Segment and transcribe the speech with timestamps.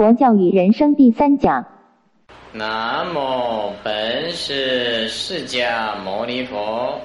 [0.00, 1.62] 佛教与人生第三讲。
[2.52, 6.98] 南无本师释迦牟尼佛。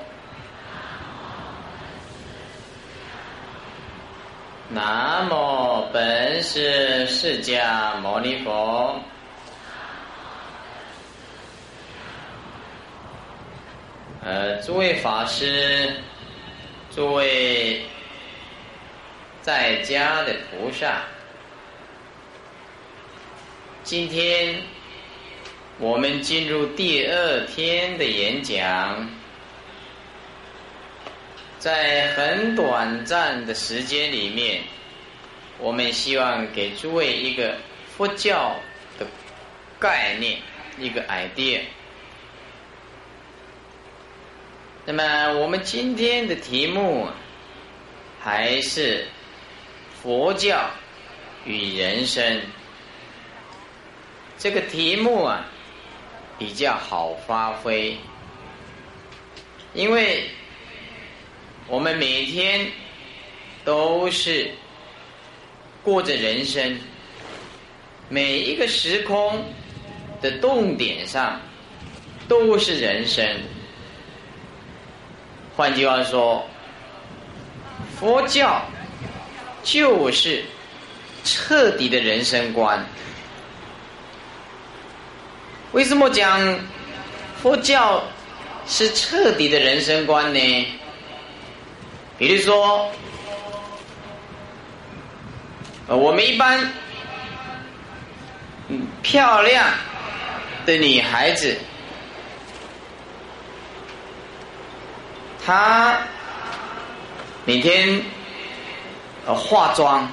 [4.70, 8.98] 南无本师释迦牟尼佛。
[14.24, 15.92] 呃，诸位法师，
[16.92, 17.84] 诸位
[19.42, 21.02] 在家的菩萨，
[23.86, 24.64] 今天
[25.78, 29.08] 我们进入第二天的演讲，
[31.60, 34.64] 在很短暂的时间里面，
[35.60, 37.58] 我们希望给诸位一个
[37.96, 38.56] 佛教
[38.98, 39.06] 的
[39.80, 40.40] 概念，
[40.80, 41.60] 一个 idea。
[44.84, 47.08] 那么，我们今天的题目
[48.20, 49.06] 还是
[50.02, 50.72] 佛教
[51.46, 52.42] 与人生。
[54.38, 55.46] 这个题目啊，
[56.38, 57.98] 比较好发挥，
[59.74, 60.30] 因为
[61.68, 62.68] 我们每天
[63.64, 64.52] 都是
[65.82, 66.78] 过着人生，
[68.10, 69.44] 每一个时空
[70.22, 71.40] 的动点上
[72.28, 73.26] 都是人生。
[75.56, 76.46] 换句话说，
[77.98, 78.62] 佛教
[79.64, 80.44] 就是
[81.24, 82.86] 彻底的人生观。
[85.76, 86.40] 为什么讲
[87.44, 88.02] 佛教
[88.66, 90.68] 是彻底的人生观呢？
[92.18, 92.90] 比如说，
[95.90, 96.72] 呃，我们一般
[99.02, 99.66] 漂亮
[100.66, 101.58] 的女孩子。
[105.46, 106.00] 她
[107.44, 108.02] 每天
[109.26, 110.10] 呃化妆，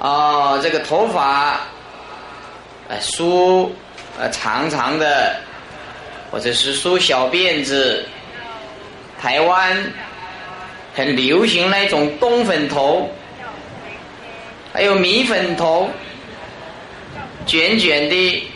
[0.00, 1.60] 啊，这个头发
[2.88, 3.76] 呃梳
[4.18, 5.40] 呃长长的，
[6.30, 8.04] 或者是梳小辫子。
[9.20, 9.76] 台湾
[10.94, 13.10] 很流行那种冬粉头，
[14.72, 15.88] 还有米粉头，
[17.46, 18.48] 卷卷的，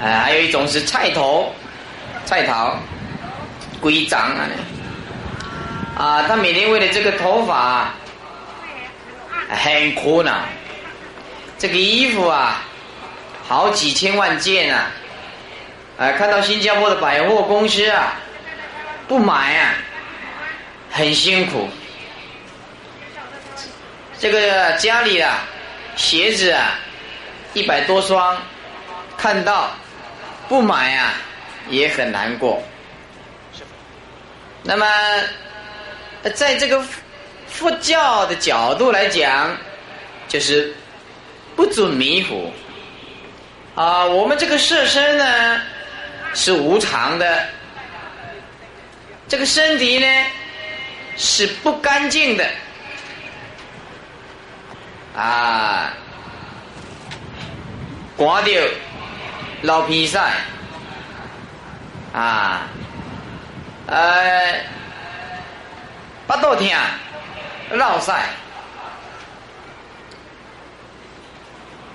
[0.00, 1.52] 啊，还有一种是菜头，
[2.24, 2.72] 菜头。
[3.80, 4.48] 规章啊！
[5.96, 7.94] 啊，他每天为了这个头发
[9.48, 10.32] 很苦恼。
[11.56, 12.64] 这个衣服啊，
[13.48, 14.90] 好几千万件啊！
[15.98, 18.14] 啊，看到新加坡的百货公司啊，
[19.08, 19.74] 不买啊，
[20.90, 21.66] 很辛苦。
[24.18, 25.44] 这个家里啊，
[25.96, 26.78] 鞋子啊，
[27.54, 28.36] 一百多双，
[29.16, 29.70] 看到
[30.46, 31.14] 不买啊，
[31.70, 32.62] 也很难过。
[34.62, 34.86] 那么，
[36.34, 36.84] 在这个
[37.48, 39.56] 佛教的角度来讲，
[40.28, 40.74] 就是
[41.56, 42.52] 不准迷糊
[43.78, 44.04] 啊。
[44.04, 45.60] 我们这个色身呢
[46.34, 47.46] 是无常的，
[49.28, 50.06] 这个身体呢
[51.16, 52.44] 是不干净的
[55.16, 55.92] 啊，
[58.16, 58.60] 刮掉
[59.62, 60.32] 老皮赛
[62.12, 62.62] 啊。
[63.86, 64.60] 呃，
[66.26, 66.68] 巴肚疼，
[67.70, 68.26] 落晒。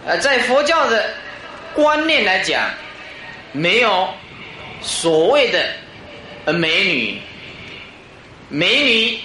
[0.07, 1.13] 呃，在佛教的
[1.73, 2.69] 观念来讲，
[3.51, 4.07] 没有
[4.81, 5.65] 所谓的
[6.45, 7.21] 呃美女，
[8.49, 9.19] 美女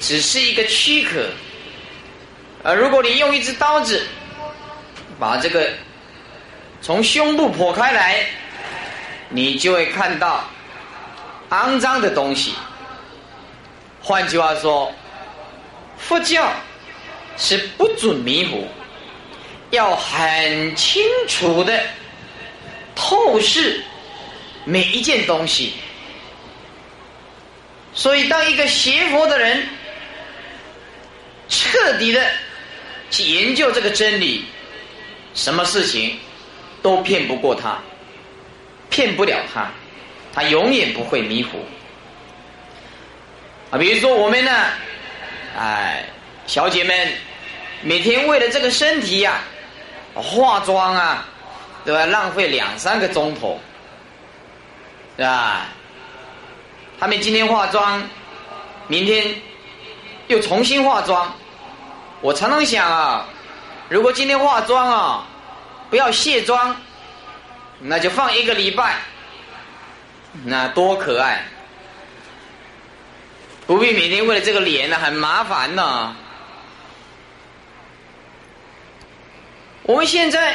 [0.00, 1.26] 只是一个躯壳。
[2.62, 4.06] 呃，如果你用一只刀子
[5.18, 5.70] 把这个
[6.82, 8.26] 从胸部剖开来，
[9.28, 10.44] 你就会看到。
[11.50, 12.52] 肮脏的东西。
[14.02, 14.92] 换句话说，
[15.96, 16.52] 佛教
[17.38, 18.68] 是不准迷糊，
[19.70, 21.80] 要很清楚的
[22.94, 23.82] 透视
[24.64, 25.74] 每一件东西。
[27.94, 29.66] 所以，当一个邪佛的人
[31.48, 32.30] 彻底的
[33.10, 34.44] 去研究这个真理，
[35.34, 36.18] 什么事情
[36.82, 37.78] 都骗不过他，
[38.88, 39.70] 骗不了他。
[40.34, 41.58] 他永远不会迷糊
[43.72, 43.78] 啊！
[43.78, 44.52] 比如说我们呢，
[45.58, 46.04] 哎，
[46.46, 47.12] 小姐们
[47.82, 49.42] 每天为了这个身体呀，
[50.20, 51.24] 化妆啊，
[51.84, 52.04] 对吧？
[52.06, 53.58] 浪费两三个钟头，
[55.16, 55.66] 是吧？
[57.00, 58.02] 他们今天化妆，
[58.88, 59.34] 明天
[60.26, 61.32] 又重新化妆。
[62.20, 63.26] 我常常想啊，
[63.88, 65.24] 如果今天化妆啊，
[65.88, 66.74] 不要卸妆，
[67.78, 68.96] 那就放一个礼拜。
[70.44, 71.44] 那多可爱，
[73.66, 76.14] 不必每天为了这个脸呢，很麻烦呢。
[79.88, 80.54] 我们现在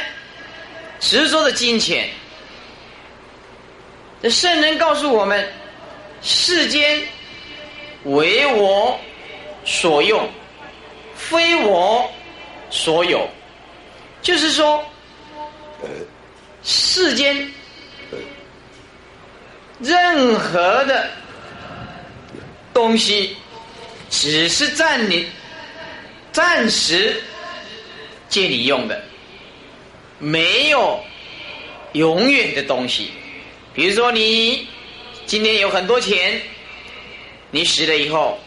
[1.00, 2.08] 执着的金钱，
[4.22, 5.44] 这圣人告诉我们：
[6.22, 7.02] 世间
[8.04, 8.96] 为我
[9.64, 10.30] 所用，
[11.16, 12.08] 非我
[12.70, 13.28] 所有。
[14.22, 14.88] 就是说，
[16.62, 17.52] 世间
[19.80, 21.10] 任何的
[22.72, 23.36] 东西，
[24.10, 25.28] 只是占你
[26.30, 27.20] 暂时
[28.28, 29.02] 借你用的，
[30.24, 30.98] 没有
[31.92, 33.10] 永远的东西。
[33.74, 34.66] 比如说，你
[35.26, 36.40] 今天有很多钱，
[37.50, 38.38] 你死了以后，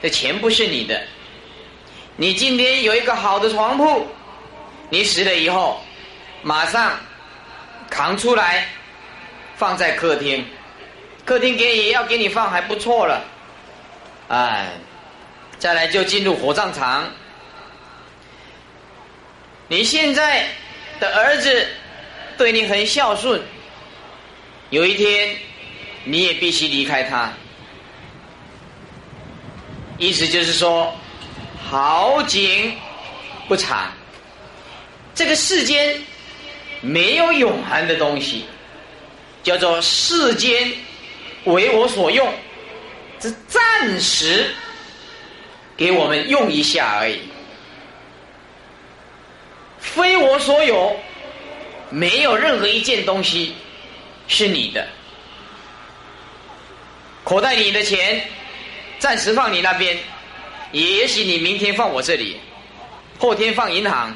[0.00, 1.00] 这钱不是你的。
[2.16, 4.06] 你今天有一个好的床铺。
[4.90, 5.82] 你死了以后，
[6.42, 6.98] 马上
[7.90, 8.66] 扛出来
[9.54, 10.42] 放在客厅，
[11.26, 13.22] 客厅给你要给你放还不错了，
[14.28, 14.72] 哎，
[15.58, 17.04] 再来就进入火葬场。
[19.68, 20.48] 你现在
[21.00, 21.66] 的儿子
[22.36, 23.40] 对你很孝顺，
[24.70, 25.36] 有一天
[26.04, 27.32] 你也必须离开他，
[29.98, 30.94] 意思就是说
[31.70, 32.76] 好景
[33.46, 33.92] 不长。
[35.14, 36.00] 这个世间
[36.80, 38.44] 没有永恒的东西，
[39.42, 40.72] 叫做世间
[41.44, 42.32] 为我所用，
[43.20, 44.54] 是暂时
[45.76, 47.20] 给我们用一下而已，
[49.94, 50.96] 非我所有，
[51.90, 53.54] 没有任何一件东西
[54.26, 54.86] 是你的。
[57.24, 58.26] 口袋里的钱
[58.98, 59.98] 暂时放你那边，
[60.72, 62.38] 也许你明天放我这里，
[63.18, 64.14] 后天放银行。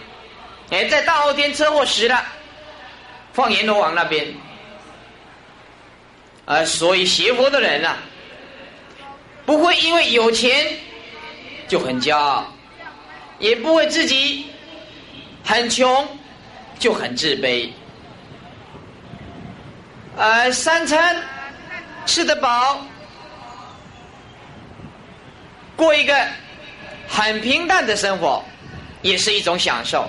[0.71, 2.25] 哎，在大后天车祸死了，
[3.33, 4.27] 放阎罗王那边。
[6.45, 7.97] 啊，所以邪佛的人呐，
[9.45, 10.67] 不会因为有钱
[11.69, 12.47] 就很骄傲，
[13.39, 14.47] 也不会自己
[15.45, 16.09] 很穷
[16.79, 17.69] 就很自卑。
[20.17, 21.17] 呃，三餐
[22.05, 22.87] 吃得饱，
[25.75, 26.27] 过一个
[27.09, 28.45] 很平淡的生活，
[29.01, 30.09] 也是一种享受。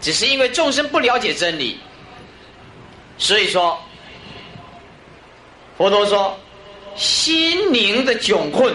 [0.00, 1.78] 只是因为众生不了解真理，
[3.16, 3.80] 所以说，
[5.78, 6.38] 佛陀说，
[6.94, 8.74] 心灵的窘困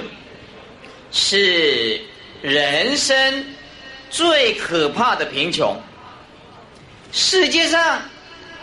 [1.12, 2.02] 是
[2.42, 3.46] 人生
[4.10, 5.80] 最可怕的贫穷。
[7.12, 8.02] 世界上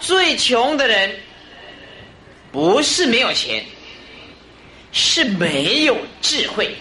[0.01, 1.15] 最穷的人，
[2.53, 3.65] 不是没有钱，
[4.93, 6.75] 是没有智慧，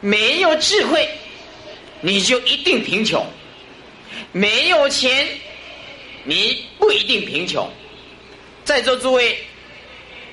[0.00, 1.08] 没有智慧。
[2.00, 3.24] 你就一定贫穷，
[4.32, 5.28] 没有钱，
[6.24, 7.70] 你不一定贫穷。
[8.64, 9.38] 在座诸位，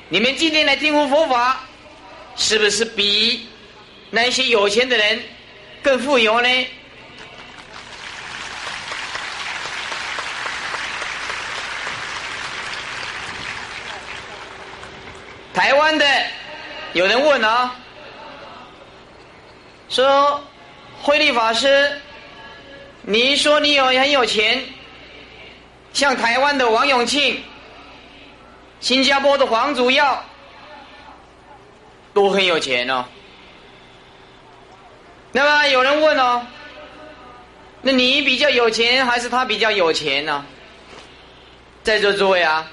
[0.08, 1.68] 你们今天来听闻佛法，
[2.36, 3.46] 是不是比
[4.10, 5.24] 那些有钱的人
[5.82, 6.68] 更富有呢？
[15.54, 16.06] 台湾的
[16.94, 17.76] 有人问啊，
[19.90, 20.44] 说。
[21.02, 21.98] 慧利法师，
[23.04, 24.62] 你说你有很有钱，
[25.94, 27.42] 像台湾的王永庆、
[28.82, 30.22] 新加坡的黄祖耀，
[32.14, 33.06] 都很有钱哦。
[35.32, 36.46] 那么有人问哦，
[37.82, 40.46] 那你比较有钱还是他比较有钱呢？
[41.84, 42.70] 在座诸位啊，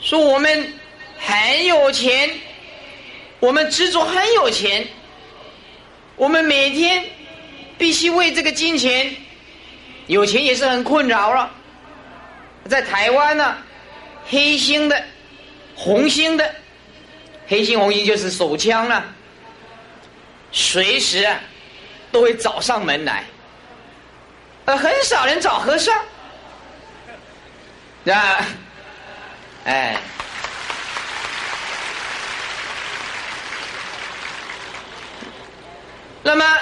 [0.00, 0.72] 说我们
[1.18, 2.30] 很有钱，
[3.40, 4.86] 我们执着很有钱。
[6.16, 7.04] 我们每天
[7.78, 9.14] 必须为这个金钱，
[10.06, 11.50] 有钱也是很困扰了。
[12.68, 13.56] 在台湾呢，
[14.26, 15.04] 黑心的、
[15.74, 16.54] 红心的，
[17.46, 19.04] 黑心红心就是手枪了，
[20.58, 21.28] 随时
[22.10, 23.22] 都会找上门来，
[24.64, 25.94] 呃，很少人找和尚，
[28.06, 28.46] 啊，
[29.66, 29.98] 哎。
[36.22, 36.58] 那么，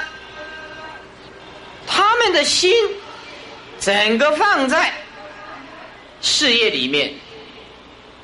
[1.86, 2.74] 他们的心
[3.78, 4.92] 整个放在
[6.20, 7.14] 事业里面，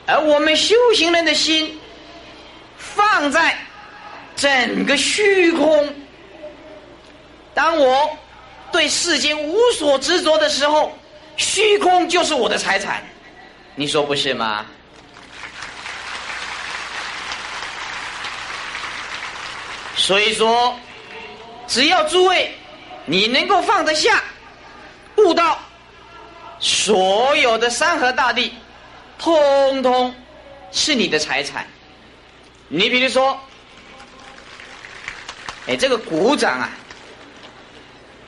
[0.07, 1.81] 而我们修行人的心
[2.77, 3.57] 放在
[4.41, 5.95] 整个虚空。
[7.53, 8.17] 当我
[8.73, 10.97] 对世间无所执着的时候，
[11.37, 13.03] 虚空就是我的财产。
[13.75, 14.65] 你说不是吗？
[19.95, 20.75] 所以说。
[21.69, 22.53] 只要诸位，
[23.07, 24.21] 你能够放得下，
[25.19, 25.57] 悟到
[26.59, 28.53] 所有的山河大地，
[29.17, 30.13] 通通
[30.73, 31.65] 是你的财产。
[32.67, 33.39] 你比如说，
[35.71, 36.69] 哎，这个鼓掌啊，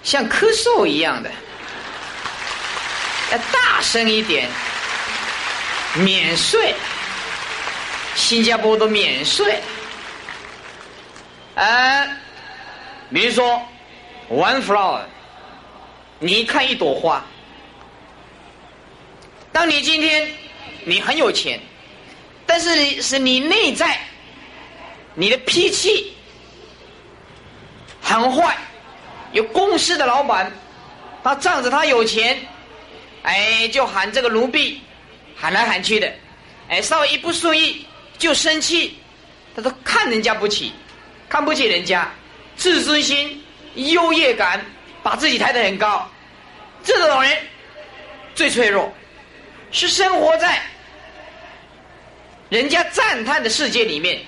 [0.04, 1.28] 像咳嗽一样的，
[3.32, 4.48] 要大声一点，
[5.96, 6.72] 免税，
[8.14, 9.58] 新加坡都免税。
[11.56, 12.06] 啊，
[13.12, 13.60] 比如说
[14.30, 15.00] ，one flower，
[16.20, 17.24] 你看一朵花，
[19.50, 20.30] 当你今天
[20.84, 21.58] 你很有钱，
[22.46, 24.00] 但是你是你内在，
[25.14, 26.14] 你的脾气
[28.20, 28.56] 很坏。
[29.32, 30.52] 有公司的老板，
[31.24, 32.38] 他仗着他有钱，
[33.22, 34.80] 哎，就喊这个奴婢，
[35.34, 36.12] 喊来喊去的，
[36.68, 37.86] 哎，稍微一不顺意
[38.18, 38.98] 就生气，
[39.56, 40.72] 他说看人家不起，
[41.30, 42.10] 看不起人家，
[42.56, 43.42] 自尊心、
[43.74, 44.62] 优越感，
[45.02, 46.06] 把自己抬得很高，
[46.84, 47.34] 这种人
[48.34, 48.92] 最脆弱，
[49.70, 50.60] 是生活在
[52.50, 54.20] 人家赞叹的世界里面，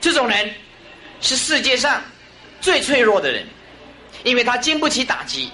[0.00, 0.54] 这种人
[1.20, 2.00] 是世界上
[2.60, 3.46] 最脆弱的人。
[4.24, 5.52] 因为他经不起打击。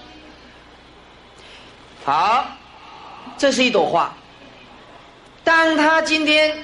[2.04, 2.46] 好，
[3.36, 4.14] 这是一朵花。
[5.44, 6.56] 当他今天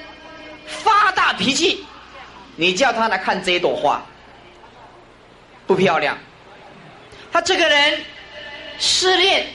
[0.65, 1.85] 发大脾气，
[2.55, 4.01] 你叫他来看这一朵花，
[5.67, 6.17] 不漂亮。
[7.31, 8.01] 他这个人
[8.79, 9.45] 失恋，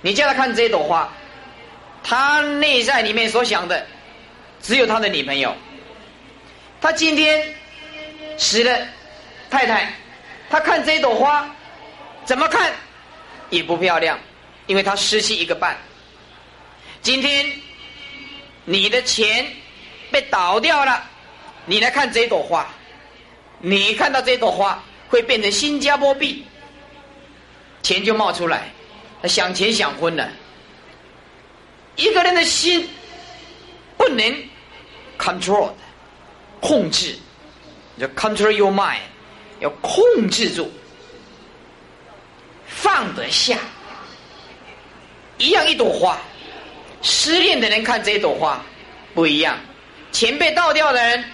[0.00, 1.12] 你叫他看这一朵花，
[2.04, 3.84] 他内在里面所想的
[4.62, 5.52] 只有他的女朋友。
[6.80, 7.54] 他今天
[8.38, 8.86] 死了
[9.54, 9.88] 太太。
[10.50, 11.48] 他看这朵花，
[12.24, 12.72] 怎么看
[13.50, 14.18] 也不漂亮，
[14.66, 15.78] 因为他失去一个半。
[17.02, 17.46] 今天
[18.64, 19.46] 你的钱
[20.10, 21.08] 被倒掉了，
[21.66, 22.66] 你来看这朵花，
[23.60, 26.44] 你看到这朵花会变成新加坡币，
[27.80, 28.68] 钱就冒出来，
[29.22, 30.28] 他想钱想昏了。
[31.94, 32.88] 一个人的心
[33.96, 34.48] 不能
[35.16, 35.70] control
[36.60, 37.16] 控制，
[38.00, 38.98] 就 control your mind。
[39.60, 40.70] 要控制住，
[42.66, 43.58] 放得下。
[45.38, 46.18] 一样一朵花，
[47.02, 48.64] 失恋的人看这一朵花
[49.14, 49.58] 不一样，
[50.12, 51.24] 钱被倒掉的人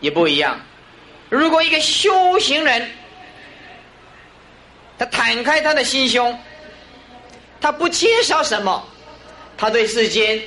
[0.00, 0.60] 也不一样。
[1.28, 2.90] 如果一个修行人，
[4.98, 6.38] 他坦开他的心胸，
[7.60, 8.86] 他不缺少什么，
[9.56, 10.40] 他对世间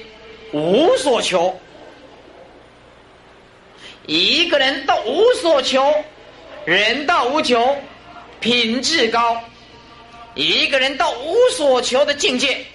[0.52, 1.60] 无所求，
[4.06, 5.92] 一个人都无所求。
[6.66, 7.78] 人到无求，
[8.40, 9.42] 品质高。
[10.36, 12.66] 一个人到无所求的境界，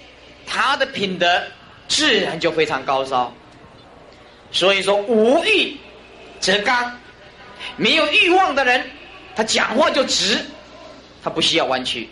[0.45, 1.41] 他的品德
[1.87, 3.33] 自然就非常高超。
[4.51, 5.75] 所以说，无欲
[6.39, 6.97] 则刚。
[7.75, 8.89] 没有欲望的人，
[9.35, 10.39] 他讲话就直，
[11.23, 12.09] 他不需要弯曲。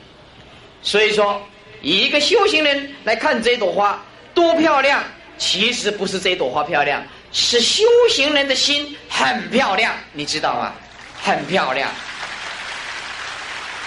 [0.81, 1.41] 所以说，
[1.81, 4.03] 一个修行人来看这朵花
[4.33, 5.01] 多漂亮，
[5.37, 10.73] 其实不是这朵花漂亮，是修行人的心很漂亮，你知道吗？
[11.21, 11.89] 很漂亮，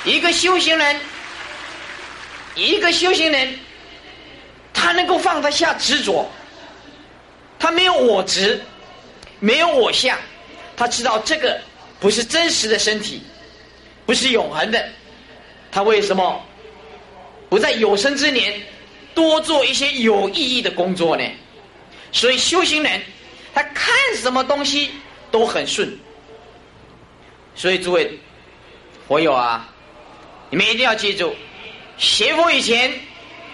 [0.04, 1.00] 一个修行人，
[2.54, 3.58] 一个修行人，
[4.72, 6.28] 他能够放得下执着，
[7.58, 8.60] 他没有我执，
[9.38, 10.18] 没有我相，
[10.76, 11.58] 他知道这个
[11.98, 13.22] 不是真实的身体，
[14.04, 14.88] 不是永恒的，
[15.72, 16.44] 他为什么
[17.48, 18.60] 不在有生之年
[19.14, 21.24] 多做一些有意义的工作呢？
[22.12, 23.00] 所以修行人，
[23.54, 24.90] 他看什么东西
[25.30, 25.98] 都很顺。
[27.54, 28.18] 所以诸位
[29.06, 29.68] 佛友啊，
[30.50, 31.34] 你们一定要记住，
[31.98, 32.92] 学佛以前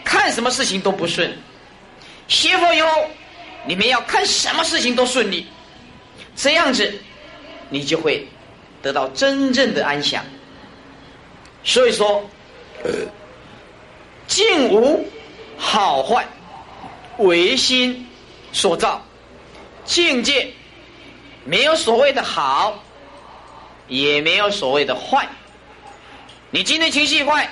[0.05, 1.29] 看什么事情都不顺；
[2.29, 3.11] 学佛以后，
[3.65, 5.47] 你们要看什么事情都顺利。
[6.37, 7.01] 这样子，
[7.71, 8.27] 你就会
[8.83, 10.25] 得到真正的安详。
[11.65, 12.29] 所以说，
[14.29, 15.09] 境无
[15.57, 16.27] 好坏，
[17.17, 18.07] 唯心
[18.53, 19.01] 所造；
[19.85, 20.53] 境界
[21.45, 22.85] 没有所谓的好。
[23.89, 25.29] 也没有所谓的坏。
[26.51, 27.49] 你今天情绪坏，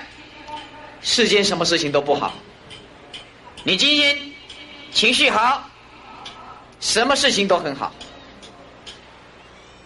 [1.01, 2.31] 世间什么事情都不好；
[3.63, 4.17] 你今天
[4.91, 5.69] 情绪好，
[6.79, 7.93] 什么事情都很好。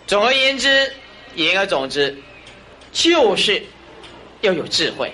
[0.08, 0.94] 总而言之，
[1.36, 2.18] 言而总之，
[2.92, 3.64] 就是
[4.42, 5.14] 要有智慧，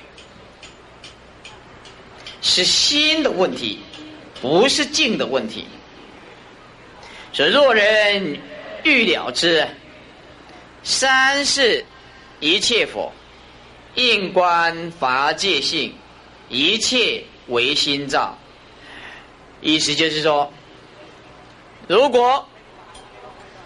[2.42, 3.80] 是心的问题，
[4.42, 5.66] 不是境的问题。
[7.34, 8.40] 所以，若人
[8.84, 9.68] 欲了之。
[10.86, 11.84] 三是
[12.40, 13.12] 一切佛，
[13.96, 15.94] 应观法界性，
[16.48, 18.38] 一切唯心造。
[19.62, 20.54] 意思就是说，
[21.88, 22.48] 如果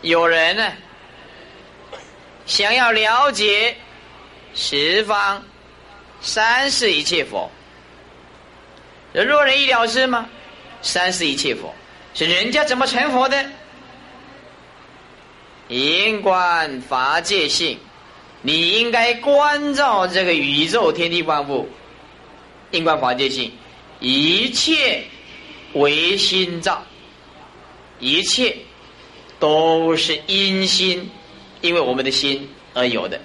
[0.02, 0.72] 有人呢
[2.46, 3.76] 想要了解
[4.56, 5.44] 十方
[6.22, 7.52] 三世一切佛，
[9.12, 10.26] 若人一了之吗？
[10.82, 11.76] 三世一切佛
[12.14, 13.46] 是人家怎么成佛的？
[15.70, 17.78] 因观法界性，
[18.42, 21.70] 你应该关照这个宇宙天地万物，
[22.72, 23.52] 应观法界性，
[24.00, 25.04] 一切
[25.74, 26.84] 唯心造，
[28.00, 28.58] 一切
[29.40, 31.08] 都是因心，
[31.62, 33.22] 因为我们的心而有的，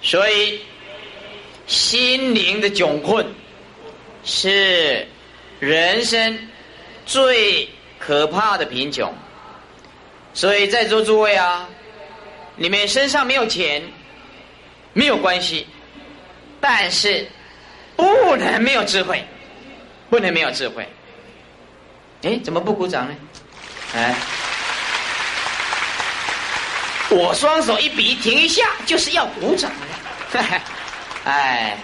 [0.00, 0.58] 所以
[1.66, 3.26] 心灵的窘困
[4.24, 5.06] 是
[5.60, 6.38] 人生
[7.04, 9.12] 最可怕的贫穷，
[10.36, 11.68] 所以在座诸位啊。
[12.58, 13.82] 你们身上没有钱，
[14.94, 15.66] 没有关系，
[16.58, 17.28] 但是
[17.96, 19.22] 不能没有智慧，
[20.08, 20.88] 不能没有智慧。
[22.22, 23.14] 哎，怎么不鼓掌呢？
[23.94, 24.14] 哎，
[27.10, 29.70] 我双手一比，停一下，就是要鼓掌
[30.32, 30.40] 的。
[31.30, 31.76] 哎，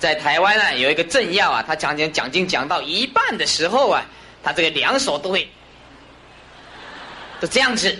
[0.00, 4.04] 在台湾啊，有一个政要啊，他讲讲讲经讲到一半的时候啊，
[4.42, 5.48] 他这个两手都会
[7.42, 7.98] 都这样子。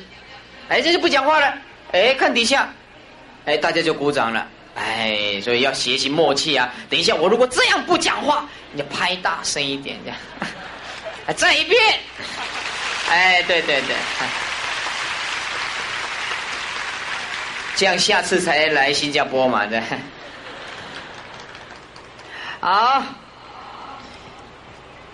[0.68, 1.52] 哎，这就不讲话了。
[1.90, 2.72] 哎，看底下，
[3.44, 4.46] 哎，大家就鼓掌了。
[4.76, 6.72] 哎，所以要学习默契啊。
[6.88, 10.18] 等一下，我如果这样不讲话，你就拍大声一点，这样。
[11.36, 11.98] 再一遍。
[13.10, 13.94] 哎，对对对。
[17.74, 19.82] 这样下次才来新加坡嘛，对。
[22.60, 23.02] 好。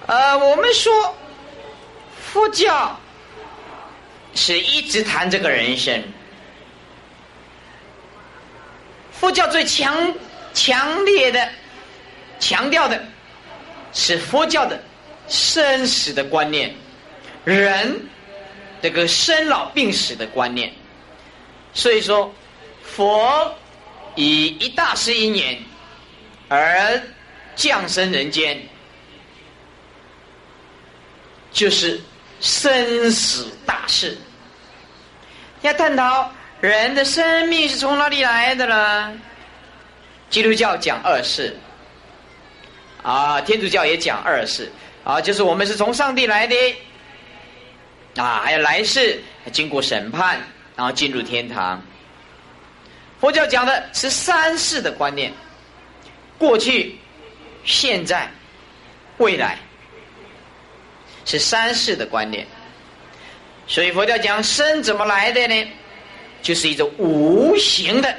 [0.06, 1.16] 呃，我们说
[2.30, 2.94] 佛教。
[4.38, 6.00] 是一直谈这个人生。
[9.10, 10.14] 佛教最强
[10.54, 11.50] 强烈的
[12.38, 13.04] 强调的
[13.92, 14.80] 是佛教的
[15.26, 16.72] 生死的观念，
[17.44, 18.00] 人
[18.80, 20.72] 这个生老病死的观念。
[21.74, 22.32] 所以说，
[22.84, 23.52] 佛
[24.14, 25.60] 以一大师因缘
[26.46, 27.02] 而
[27.56, 28.62] 降生人间，
[31.50, 32.00] 就是
[32.40, 34.16] 生死大事。
[35.62, 39.12] 要探讨人的生命是从哪里来的呢？
[40.30, 41.56] 基督教讲二世，
[43.02, 44.70] 啊，天主教也讲二世，
[45.04, 46.54] 啊，就是我们是从上帝来的，
[48.16, 49.20] 啊，还有来世
[49.52, 50.38] 经过审判，
[50.76, 51.82] 然后进入天堂。
[53.20, 55.32] 佛教讲的是三世的观念，
[56.38, 56.96] 过去、
[57.64, 58.30] 现在、
[59.16, 59.58] 未来，
[61.24, 62.46] 是三世的观念。
[63.68, 65.68] 所以佛教讲生怎么来的呢？
[66.40, 68.16] 就是一种无形的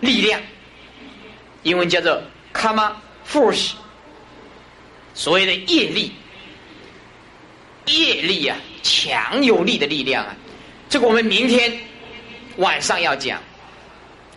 [0.00, 0.40] 力量，
[1.62, 2.22] 英文叫做
[2.54, 2.92] karma
[3.26, 3.72] force，
[5.14, 6.12] 所谓的业力，
[7.86, 10.36] 业力啊，强有力的力量啊，
[10.88, 11.80] 这个我们明天
[12.56, 13.42] 晚上要讲，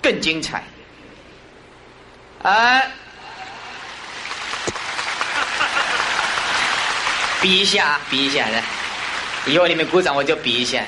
[0.01, 0.63] 更精彩。
[2.41, 2.81] 啊，
[7.41, 8.63] 比一下，比一下来。
[9.45, 10.83] 以后你们鼓掌，我就比一下。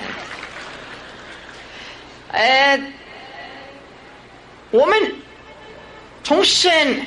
[2.31, 2.79] 哎，
[4.71, 5.15] 我们
[6.23, 7.05] 从生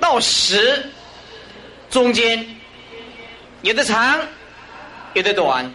[0.00, 0.90] 到死
[1.90, 2.44] 中间
[3.62, 4.20] 有的长，
[5.14, 5.72] 有的短。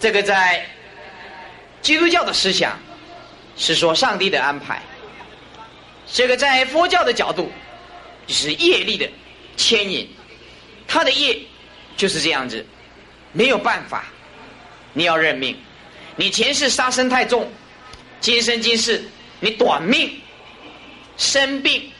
[0.00, 0.66] 这个在
[1.80, 2.78] 基督教的思想
[3.56, 4.82] 是说上帝的安排，
[6.06, 7.50] 这个在佛教的角度
[8.26, 9.08] 就是业力的
[9.56, 10.08] 牵引，
[10.86, 11.38] 他的业
[11.96, 12.66] 就是这样子。
[13.34, 14.04] 没有办法，
[14.92, 15.54] 你要认命。
[16.16, 17.50] 你前世杀生太重，
[18.20, 19.04] 今生今世
[19.40, 20.20] 你短命，
[21.16, 21.90] 生病，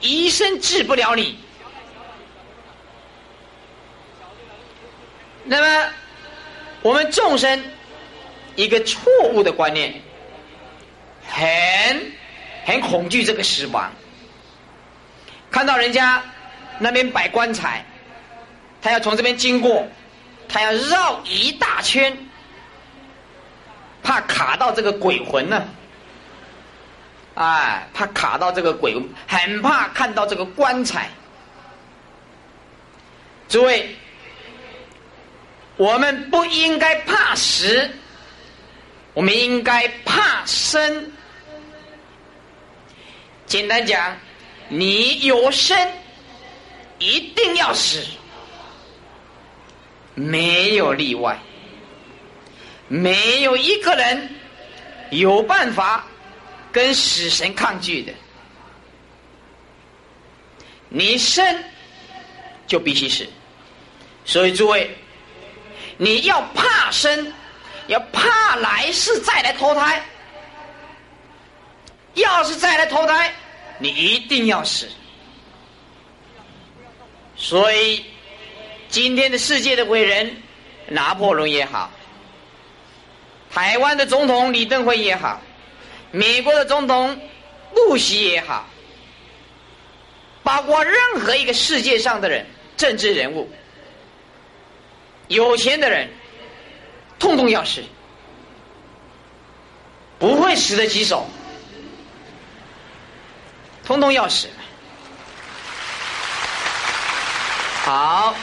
[0.00, 1.36] 医生治不了你。
[5.44, 5.92] 那么，
[6.82, 7.60] 我们众生
[8.54, 10.00] 一个错误的观念，
[11.28, 12.12] 很
[12.64, 13.92] 很恐惧这个死亡。
[15.50, 16.22] 看到人家
[16.78, 17.84] 那边摆棺材，
[18.80, 19.84] 他要从这边经过。
[20.48, 22.16] 他要绕一大圈，
[24.02, 25.68] 怕卡到这个鬼魂呢。
[27.34, 28.94] 哎，怕卡到这个鬼，
[29.26, 31.08] 很怕看到这个棺材。
[33.48, 33.96] 诸位，
[35.76, 37.90] 我们不应该怕死，
[39.14, 41.10] 我们应该怕生。
[43.46, 44.16] 简单讲，
[44.68, 45.90] 你有生，
[46.98, 48.02] 一定要死。
[50.14, 51.38] 没有例外，
[52.88, 54.28] 没有一个人
[55.10, 56.04] 有办法
[56.70, 58.12] 跟死神抗拒的。
[60.90, 61.64] 你生
[62.66, 63.26] 就必须死，
[64.26, 64.94] 所以诸位，
[65.96, 67.32] 你要怕生，
[67.86, 70.04] 要怕来世再来投胎。
[72.14, 73.32] 要是再来投胎，
[73.78, 74.86] 你一定要死。
[77.34, 78.04] 所以。
[78.92, 80.36] 今天的世界的伟人，
[80.88, 81.90] 拿破仑也好，
[83.50, 85.40] 台湾的总统李登辉也好，
[86.10, 87.18] 美国的总统
[87.74, 88.68] 布希也好，
[90.42, 92.44] 包括任何一个世界上的人、
[92.76, 93.50] 政治人物、
[95.28, 96.10] 有钱的人，
[97.18, 97.82] 通通要死，
[100.18, 101.26] 不会死的举手，
[103.86, 104.48] 通通要死。
[107.84, 108.36] 好，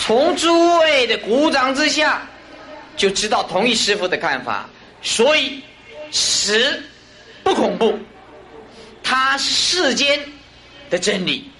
[0.00, 2.26] 从诸位的鼓掌之下，
[2.96, 4.68] 就知道同一师傅的看法。
[5.02, 5.62] 所以，
[6.10, 6.82] 死
[7.44, 7.98] 不恐怖，
[9.02, 10.18] 它是世间
[10.88, 11.50] 的真理。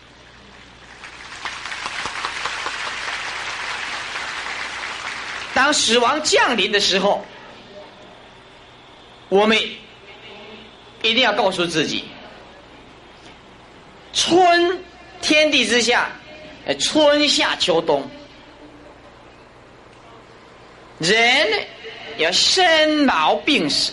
[5.52, 7.24] 当死亡降临的时候，
[9.28, 9.56] 我们
[11.02, 12.06] 一定要告诉自己：
[14.14, 14.82] 春
[15.20, 16.10] 天地之下。
[16.78, 18.08] 春夏秋冬，
[21.00, 21.48] 人
[22.18, 23.92] 要生老病死，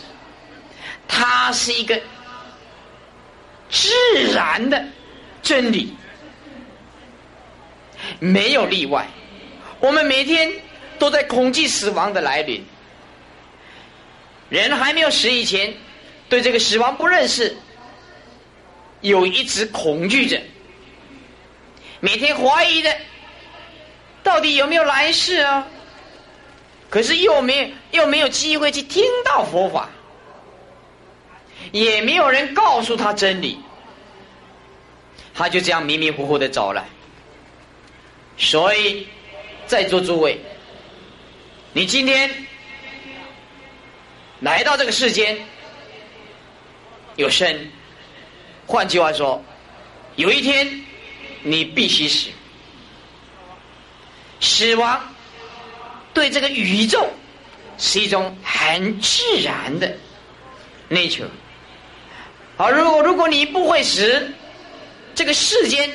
[1.07, 1.99] 它是一个
[3.69, 3.89] 自
[4.33, 4.85] 然的
[5.41, 5.95] 真理，
[8.19, 9.07] 没有例外。
[9.79, 10.51] 我们每天
[10.99, 12.63] 都在恐惧死亡的来临。
[14.49, 15.73] 人还没有死以前，
[16.27, 17.55] 对这个死亡不认识，
[18.99, 20.41] 有一直恐惧着。
[22.01, 22.93] 每天怀疑的，
[24.23, 25.65] 到底有没有来世啊？
[26.89, 29.89] 可是又没有又没有机会去听到佛法，
[31.71, 33.59] 也没有人告诉他真理，
[35.33, 36.85] 他就这样迷迷糊糊的走了。
[38.37, 39.07] 所以，
[39.65, 40.39] 在座诸位，
[41.73, 42.47] 你今天
[44.39, 45.37] 来到这个世间，
[47.15, 47.69] 有生，
[48.65, 49.43] 换句话说，
[50.15, 50.83] 有一天。
[51.43, 52.29] 你必须死，
[54.41, 54.99] 死亡
[56.17, 57.07] 对这个宇宙
[57.77, 59.95] 是一种很自然的
[60.89, 61.27] nature。
[62.57, 64.33] 好，如果如果你不会死，
[65.13, 65.87] 这个世间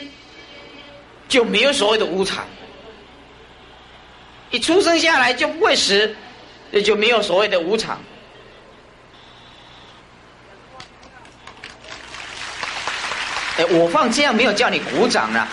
[1.28, 2.46] 就没有所谓的无常。
[4.52, 6.14] 一出生下来就不会死，
[6.70, 8.00] 那就没有所谓的无常。
[13.56, 15.48] 哎，我放这样没有叫你鼓掌啊，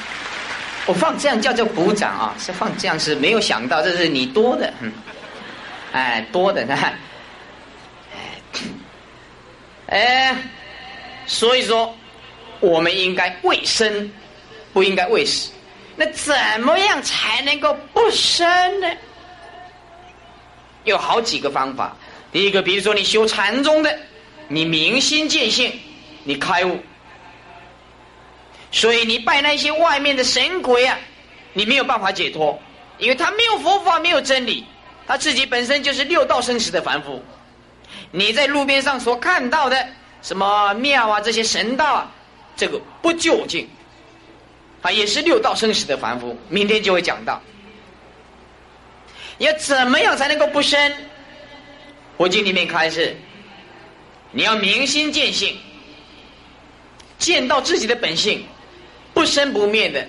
[0.90, 4.92] 我放这样叫做鼓掌啊，是放这样是没有想到这是你多的，嗯
[5.92, 6.76] 哎多的呢，
[9.86, 10.36] 哎，
[11.28, 11.96] 所以说
[12.60, 14.12] 我们应该为生，
[14.74, 15.52] 不应该为死。
[15.96, 18.48] 那怎么样才能够不生
[18.82, 18.88] 呢？
[20.86, 21.96] 有好几个方法。
[22.32, 23.96] 第一个，比如说你修禅宗的，
[24.48, 25.72] 你明心见性，
[26.24, 26.80] 你开悟。
[28.72, 30.98] 所以你拜那些外面的神鬼啊，
[31.54, 32.62] 你没有办法解脱，
[33.00, 34.64] 因为他没有佛法，没有真理，
[35.08, 37.24] 他自己本身就是六道生死的凡夫。
[38.12, 39.88] 你在路边上所看到的
[40.22, 42.12] 什么庙啊，这些神道啊，
[42.56, 43.68] 这个不究竟，
[44.82, 46.38] 啊，也是六道生死的凡夫。
[46.48, 47.42] 明天就会讲到，
[49.40, 50.94] 要怎么样才能够不生？
[52.18, 53.16] 佛经里面开始，
[54.32, 55.58] 你要明心见性，
[57.18, 58.46] 见到自己的本性。
[59.14, 60.08] 不生不灭的，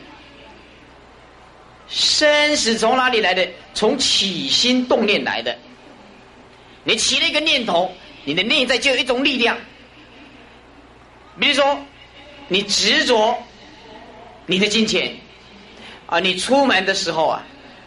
[1.89, 3.49] 生是从哪里来的？
[3.75, 5.57] 从起心动念来的。
[6.85, 7.93] 你起了一个念头，
[8.25, 9.57] 你的内在就有一种力量。
[11.39, 11.79] 比如说，
[12.49, 13.37] 你执着
[14.47, 15.15] 你的金钱
[16.07, 17.43] 啊，你出门的时候啊，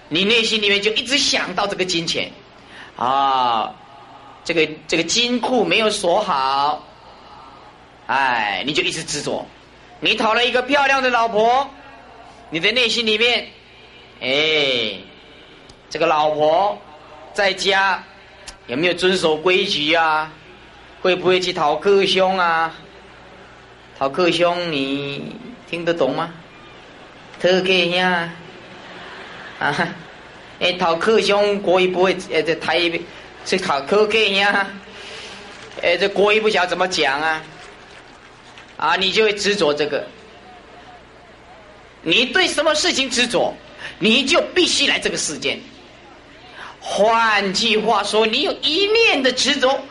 [0.09, 2.31] 你内心里面就一直想到这个金钱
[2.95, 3.73] 啊，
[4.43, 6.85] 这个这个金库没有锁好，
[8.07, 9.45] 哎，你就一直执着。
[10.03, 11.69] 你讨了一个漂亮的老婆，
[12.49, 13.47] 你的内心里面，
[14.19, 14.97] 哎，
[15.89, 16.77] 这个老婆
[17.33, 18.03] 在家
[18.67, 20.29] 有没有遵守规矩啊？
[21.01, 22.75] 会不会去讨克兄啊？
[23.97, 25.37] 讨克兄，你
[25.69, 26.29] 听得懂吗？
[27.39, 28.29] 特给呀，
[29.57, 29.87] 啊，
[30.59, 33.01] 哎，讨克兄国语不会，呃，这台语
[33.45, 34.67] 是讨克给呀，
[35.81, 37.41] 哎，这国语不晓得怎么讲啊？
[38.83, 40.05] 啊，你就会执着这个。
[42.01, 43.53] 你对什么事情执着，
[43.97, 45.57] 你就必须来这个世间。
[46.81, 49.81] 换句话说，你有一念的执着，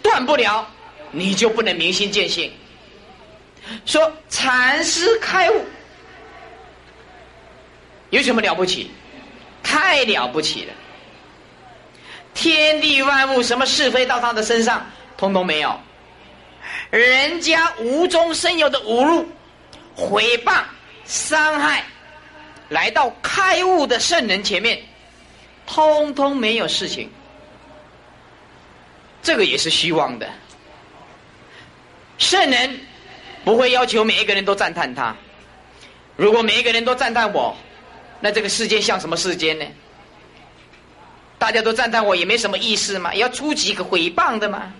[0.00, 0.64] 断不了，
[1.10, 2.52] 你就不能明心见性。
[3.84, 5.64] 说禅师开悟，
[8.10, 8.92] 有什么了不起？
[9.60, 10.72] 太了不起了！
[12.32, 15.76] 天地万物，什么是非到他的身上，通通没有。
[16.90, 19.26] 人家无中生有的侮辱、
[19.96, 20.62] 诽谤、
[21.04, 21.84] 伤害，
[22.68, 24.80] 来到开悟的圣人前面，
[25.66, 27.10] 通通没有事情。
[29.22, 30.28] 这个也是虚妄的。
[32.18, 32.80] 圣人
[33.44, 35.14] 不会要求每一个人都赞叹他。
[36.14, 37.54] 如果每一个人都赞叹我，
[38.20, 39.66] 那这个世间像什么世间呢？
[41.38, 44.72] 大家都赞叹我也没什么意思嘛，要出几个诽谤的嘛，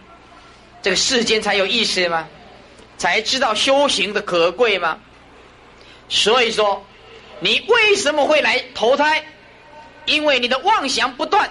[0.83, 2.29] 这个世间才有意思吗？
[2.99, 4.99] 才知道修行的可贵吗？
[6.09, 6.87] 所以说，
[7.41, 9.25] 你为什么会来投胎？
[10.07, 11.51] 因为你的妄想不断，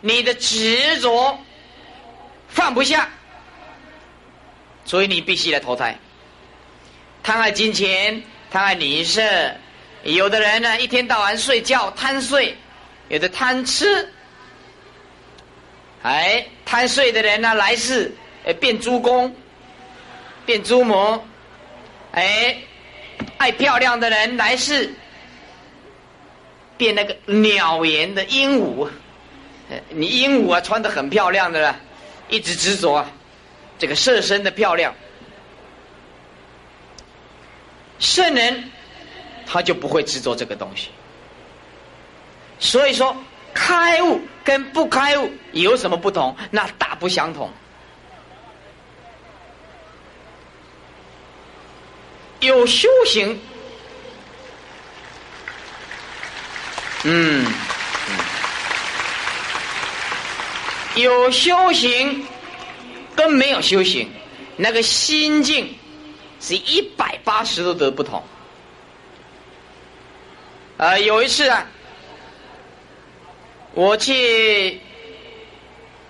[0.00, 1.38] 你的执着
[2.48, 3.10] 放不下，
[4.84, 5.98] 所以你必须来投胎。
[7.22, 9.20] 贪爱金钱，贪爱女色，
[10.04, 12.56] 有的人呢一天到晚睡觉贪睡，
[13.08, 14.10] 有的贪吃，
[16.02, 18.10] 哎，贪睡的人呢来世
[18.46, 19.34] 哎变猪公，
[20.46, 21.22] 变猪魔，
[22.12, 22.56] 哎，
[23.36, 24.94] 爱漂亮的人来世
[26.78, 28.88] 变那个鸟颜的鹦鹉，
[29.90, 31.78] 你鹦鹉啊穿的很漂亮的了，
[32.28, 33.10] 一直执着啊，
[33.78, 34.94] 这个色身的漂亮。
[37.98, 38.70] 圣人
[39.46, 40.88] 他就不会执着这个东西，
[42.58, 43.14] 所以说
[43.54, 46.36] 开悟跟不开悟有什么不同？
[46.50, 47.50] 那大不相同。
[52.40, 53.40] 有修行，
[57.04, 57.46] 嗯，
[60.94, 62.26] 有修行
[63.14, 64.10] 跟没有修行，
[64.56, 65.76] 那个心境。
[66.42, 68.24] 是一百八十度的不同。
[70.78, 71.66] 呃，有一次啊，
[73.72, 74.80] 我去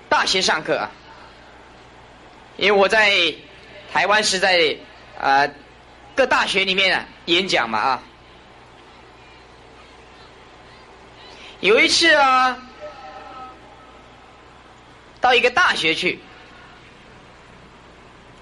[0.08, 0.90] 大学上课啊，
[2.56, 3.12] 因为我在
[3.92, 4.76] 台湾是在
[5.20, 5.46] 啊
[6.14, 8.02] 各大学里面啊演讲嘛啊。
[11.60, 12.58] 有一次啊，
[15.20, 16.18] 到一个大学去，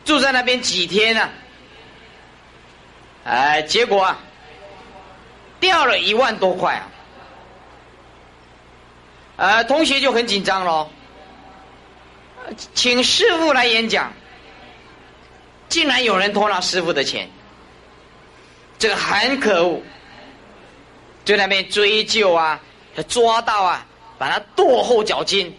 [0.04, 1.28] 住在那边几天呢。
[3.24, 4.18] 哎，结果啊，
[5.58, 6.86] 掉了一万多块啊！
[9.38, 10.90] 呃，同学就很紧张喽，
[12.74, 14.12] 请师傅来演讲，
[15.68, 17.30] 竟然有人偷了师傅的钱，
[18.80, 19.80] 这个很可恶，
[21.24, 22.60] 就那边追究啊，
[23.08, 23.86] 抓到啊，
[24.18, 25.56] 把他剁后脚筋，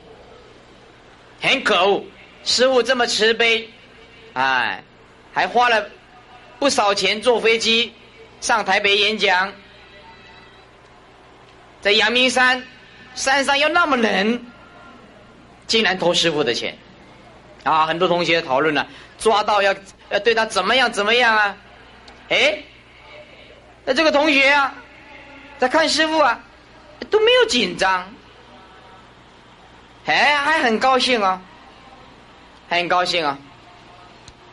[1.39, 2.03] 很可恶！
[2.43, 3.69] 师傅这么慈悲，
[4.33, 4.83] 哎，
[5.33, 5.89] 还花了。
[6.59, 7.93] 不少钱坐飞机
[8.41, 9.53] 上台北演讲，
[11.79, 12.61] 在阳明山
[13.15, 14.45] 山上又那么冷，
[15.67, 16.77] 竟然偷师傅的钱，
[17.63, 17.85] 啊！
[17.85, 19.75] 很多同学讨论了，抓到要
[20.09, 21.55] 要对他怎么样怎么样啊？
[22.29, 22.59] 哎，
[23.85, 24.73] 那这个同学啊，
[25.57, 26.39] 在看师傅啊，
[27.09, 28.07] 都没有紧张，
[30.05, 31.41] 哎，还很高兴啊，
[32.69, 33.37] 很高兴啊，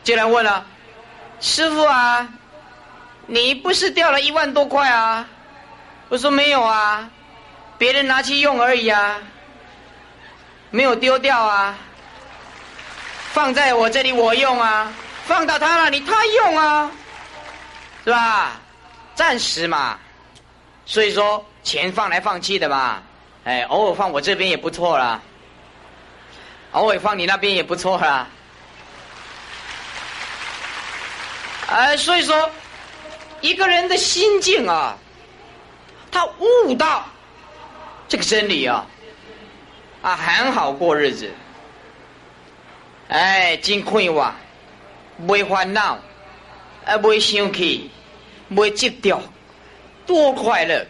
[0.03, 0.65] 竟然问了。
[1.39, 2.27] 师傅啊，
[3.27, 5.27] 你不是掉了一万多块啊？
[6.09, 7.07] 我说没有啊，
[7.77, 9.17] 别人拿去用而已啊，
[10.71, 11.77] 没有丢掉啊，
[13.31, 14.91] 放在我这里我用啊，
[15.25, 16.91] 放到他那里他用啊，
[18.03, 18.59] 是吧？
[19.13, 19.99] 暂时嘛，
[20.85, 23.01] 所以说钱放来放去的嘛，
[23.43, 25.21] 哎，偶尔放我这边也不错啦，
[26.71, 28.27] 偶尔放你那边也不错啦。
[31.67, 32.49] 哎，所以说，
[33.41, 34.97] 一个人的心境啊，
[36.11, 37.05] 他悟到
[38.07, 38.85] 这个真理啊，
[40.01, 41.29] 啊，很好过日子。
[43.09, 44.33] 哎，真快活，
[45.17, 45.99] 没烦恼，
[46.85, 47.89] 啊，没生气，
[48.47, 49.21] 没急掉，
[50.05, 50.85] 多快乐！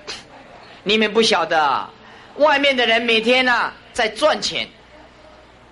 [0.84, 1.89] 你们不晓得，啊
[2.38, 4.67] 外面的人每天呐在赚钱，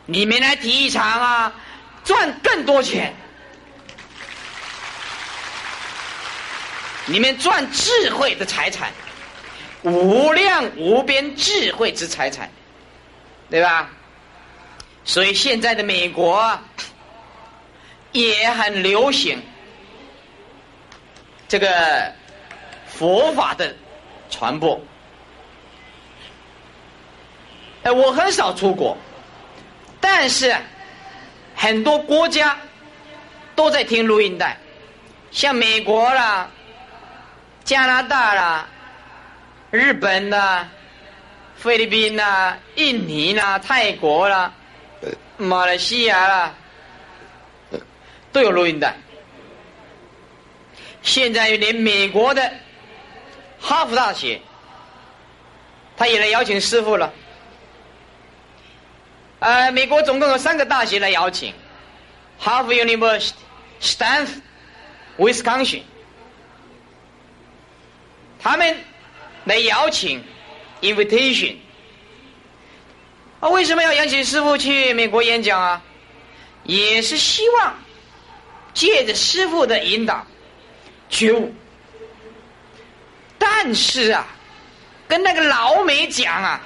[0.08, 1.54] 你们来体育场啊，
[2.04, 3.14] 赚更多钱。
[7.08, 8.92] 你们赚智慧的财产，
[9.86, 12.50] 无量无边智慧之财产，
[13.50, 13.90] 对吧？
[15.04, 16.60] 所以现在的美国
[18.12, 19.40] 也很流行
[21.48, 22.12] 这个
[22.88, 23.76] 佛法的
[24.32, 24.82] 传播。
[27.84, 28.98] 哎，我很少出国，
[30.02, 30.56] 但是
[31.56, 32.58] 很多国家
[33.56, 34.58] 都在听录音带，
[35.32, 36.50] 像美国啦。
[37.64, 38.68] 加拿大啦，
[39.76, 40.68] 日本啦，
[41.58, 44.54] 菲律宾啦，印尼啦，泰国啦，
[45.38, 46.54] 马来西亚啦，
[48.32, 48.96] 都有录音带。
[51.02, 52.52] 现在连美国的
[53.60, 54.42] 哈佛大学，
[55.96, 57.14] 他也来邀请师傅了。
[59.40, 61.54] 呃，美国总共有三个大学来邀请
[62.40, 63.34] 哈佛 University、
[63.82, 64.42] Stanford、
[65.18, 65.82] Wisconsin。
[68.40, 68.76] 他们
[69.46, 70.24] 来邀请
[70.82, 71.56] invitation。
[73.40, 75.82] 啊，为什么要邀请师傅去美国演讲啊？
[76.64, 77.76] 也是希望
[78.74, 80.26] 借着师傅的引导
[81.10, 81.54] 觉悟。
[83.38, 84.26] 但是啊，
[85.08, 86.60] 跟那个老美讲啊，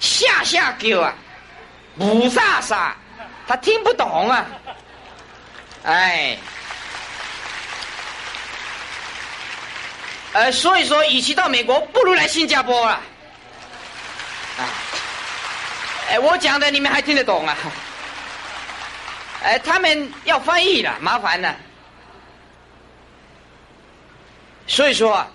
[0.00, 1.14] 下下狗啊，
[1.96, 2.92] 不飒飒，
[3.46, 4.46] 他听不懂啊，
[5.84, 6.36] 哎，
[10.32, 13.00] 呃，所以说，与其到美国，不如来新加坡啊，
[14.58, 14.62] 啊，
[16.10, 17.56] 哎，我讲的你们还听得懂啊？
[19.42, 21.56] 哎，他们要翻译了，麻烦了，
[24.66, 25.26] 所以说。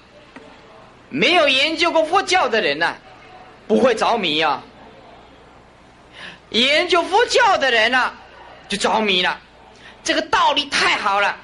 [1.07, 2.93] 没有研究过佛教的人呢，
[3.67, 4.61] 不会着迷啊。
[6.49, 8.11] 研究佛教的人呢，
[8.67, 9.39] 就着迷了。
[10.03, 11.37] 这个道理太好了。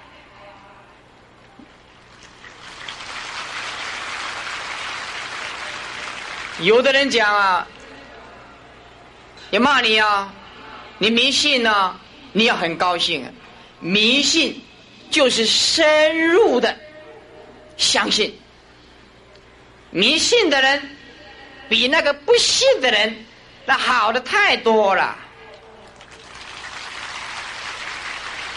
[6.62, 7.68] 有的人讲啊，
[9.50, 10.32] 要骂你啊，
[11.00, 12.00] 你迷信呢，
[12.34, 13.26] 你要很高兴。
[13.80, 14.64] 迷信
[15.10, 16.78] 就是深入的
[17.78, 18.40] 相信。
[19.90, 20.96] 迷信的人
[21.68, 23.26] 比那个不信的人
[23.66, 25.18] 那好的太多了。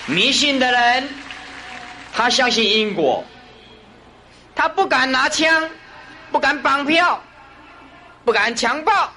[0.04, 1.08] 迷信的人，
[2.12, 3.24] 他相信因果，
[4.54, 5.70] 他不敢拿枪，
[6.30, 7.24] 不敢绑票，
[8.24, 9.12] 不敢强暴，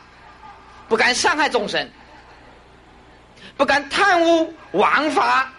[0.90, 1.90] 不敢伤害众生，
[3.56, 5.52] 不敢贪污枉法，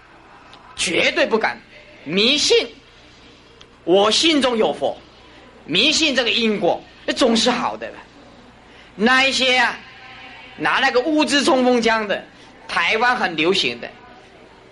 [0.77, 1.59] 绝对不敢
[2.05, 2.69] 迷信。
[3.85, 4.97] 我心中有佛。
[5.65, 7.91] 迷信这个因果，那总是好的。
[8.95, 9.79] 那一些啊，
[10.57, 12.25] 拿那个物质冲锋枪的，
[12.67, 13.89] 台湾很流行的。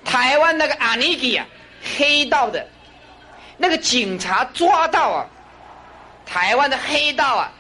[0.06, 1.46] 台湾那个阿尼基啊，
[1.98, 2.66] 黑道的，
[3.58, 5.26] 那个警察抓到啊，
[6.24, 7.52] 台湾的黑道啊，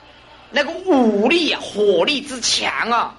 [0.50, 3.14] 那个武力啊，火力之强啊，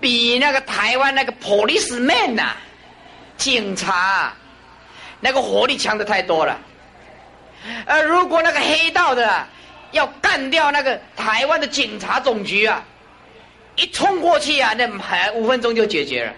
[0.00, 2.52] 比那个台湾那个 policeman 呐，
[3.36, 4.32] 警察，
[5.20, 6.58] 那个火力强的太多了。
[7.86, 9.46] 而如果那个黑道的
[9.92, 12.84] 要干掉那个台湾的警察总局啊，
[13.76, 16.32] 一冲过去啊，那还五分钟就解决了。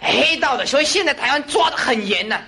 [0.00, 2.40] 黑道的，所以现在台湾抓的很严呐。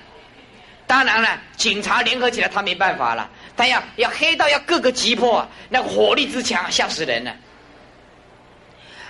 [0.86, 7.34] 当然了，警察联合起来他没办法了，他要要黑道要各个击破，那火力之强吓死人了。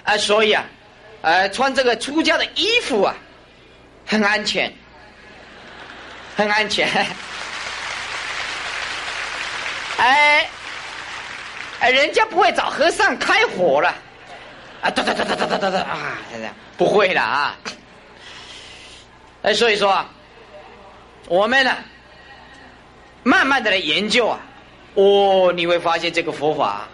[0.05, 0.65] 啊，所以啊，
[1.21, 3.15] 呃，穿这个出家的衣服啊，
[4.07, 4.73] 很安全，
[6.35, 6.89] 很安全。
[9.99, 10.49] 哎，
[11.81, 13.95] 哎，人家不会找和尚开火了，
[14.81, 16.17] 啊，哒哒哒哒哒哒哒哒啊，
[16.79, 17.55] 不会的啊。
[19.43, 20.09] 哎，所以说啊，
[21.27, 21.77] 我们呢，
[23.29, 24.41] 慢慢的来研究啊，
[24.95, 26.89] 哦，你会发现这个佛法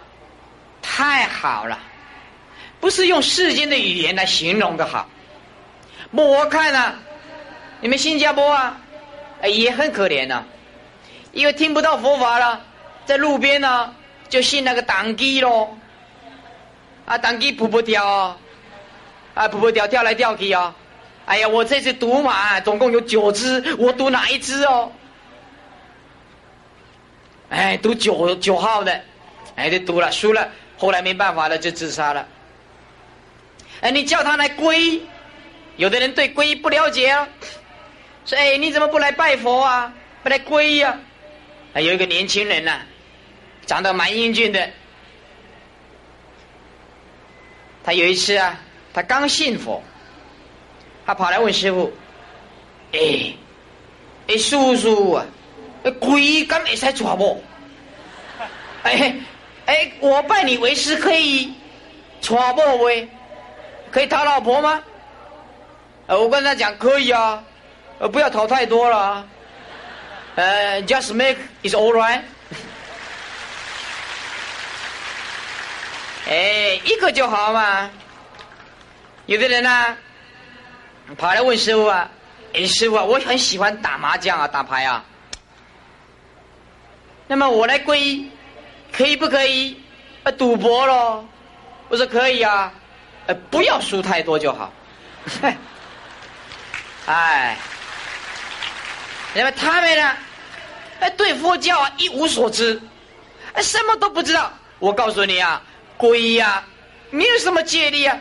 [0.83, 1.79] 太好了，
[2.81, 5.09] 不是用世间的语言来形容的好。
[6.11, 6.93] 我看呢，
[7.81, 8.77] 你们新加坡啊，
[9.45, 10.43] 也很可怜呐，
[11.31, 12.61] 因为听不到佛法了。
[13.07, 13.95] 在路边呢，
[14.29, 15.79] 就信那个党机咯，
[17.07, 18.37] 啊，党机扑不掉啊，
[19.35, 20.75] 啊，扑不掉，跳来跳去啊，
[21.27, 24.91] 哎呀，我这次赌马总共有九只，我赌哪一只哦？
[27.55, 29.01] 哎，赌九九号的，
[29.55, 32.27] 哎，就赌了，输了，后来没办法了，就自杀了。
[33.81, 35.01] 哎，你叫他来皈，
[35.77, 37.29] 有的人对皈不了解啊，
[38.27, 39.93] 说哎，你怎么不来拜佛啊？
[40.25, 40.99] 不来皈呀？
[41.75, 42.81] 啊，有一个年轻人呐。
[43.67, 44.69] 长得蛮英俊的，
[47.83, 48.61] 他有一次啊，
[48.93, 49.83] 他刚信佛，
[51.07, 51.91] 他跑来问师傅
[52.93, 53.33] ：“哎，
[54.29, 55.25] 哎，叔叔啊，
[55.93, 57.43] 鬼敢会使娶不？
[58.83, 59.15] 哎
[59.67, 61.53] 哎，我拜你为师可以
[62.21, 63.09] 娶不喂？
[63.91, 64.83] 可以讨老婆吗？”
[66.07, 67.43] 呃，我跟他讲可以啊，
[67.99, 69.27] 呃，不要讨太多了，
[70.35, 72.21] 呃，just make is all right。
[76.29, 77.91] 哎，一个就好嘛。
[79.25, 79.97] 有的人呢，
[81.17, 82.11] 跑来问师傅啊
[82.53, 85.03] ：“哎，师傅啊，我很喜欢打麻将啊，打牌啊。
[87.27, 88.31] 那么我来皈依，
[88.93, 89.77] 可以不可以？
[90.23, 91.27] 啊，赌博咯？
[91.89, 92.73] 我说可以啊，
[93.27, 94.73] 呃，不要输太多就好。
[97.07, 97.57] 哎，
[99.35, 100.17] 那么他们呢？
[101.01, 102.81] 哎，对佛教啊一无所知，
[103.53, 104.53] 哎，什么都不知道。
[104.79, 105.63] 我告诉你啊。
[105.97, 106.67] 皈依啊，
[107.11, 108.19] 没有什么戒律啊，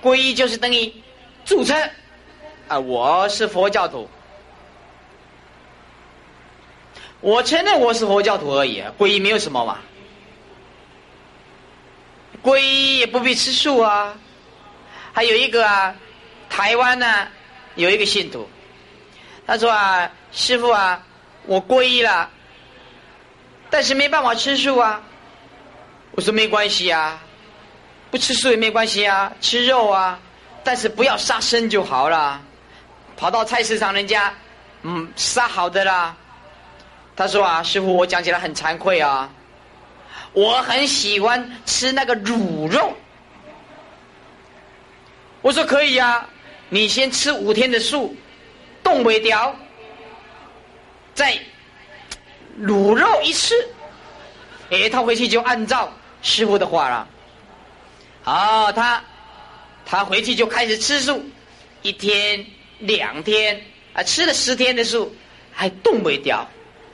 [0.00, 0.92] 皈依就是等于
[1.44, 1.74] 注册
[2.68, 4.08] 啊，我是佛教徒，
[7.20, 9.78] 我承认我是佛教徒而已，皈依没有什么嘛，
[12.42, 14.14] 皈依也不必吃素啊，
[15.12, 15.94] 还有一个啊，
[16.48, 17.26] 台湾呢
[17.74, 18.48] 有一个信徒，
[19.46, 21.02] 他说啊，师傅啊，
[21.46, 22.30] 我皈依了，
[23.68, 25.02] 但是没办法吃素啊，
[26.12, 27.22] 我说没关系啊。
[28.10, 30.18] 不吃素也没关系啊，吃肉啊，
[30.64, 32.40] 但是不要杀生就好了。
[33.18, 34.32] 跑到菜市场，人家
[34.80, 36.16] 嗯杀好的啦。
[37.18, 39.28] 他说啊，师傅，我讲起来很惭愧啊，
[40.32, 42.92] 我很喜欢吃那个卤肉。
[45.42, 46.24] 我说可以呀，
[46.68, 48.14] 你先吃五天的素，
[48.84, 49.52] 冻尾条，
[51.12, 51.36] 再
[52.60, 53.52] 卤肉一吃，
[54.70, 55.92] 哎，他回去就按照
[56.22, 57.08] 师傅的话了。
[58.26, 59.02] 哦，他
[59.84, 61.28] 他回去就开始吃素，
[61.82, 62.46] 一天
[62.78, 63.60] 两天
[63.92, 65.12] 啊，吃了十天的素，
[65.52, 66.48] 还冻不掉，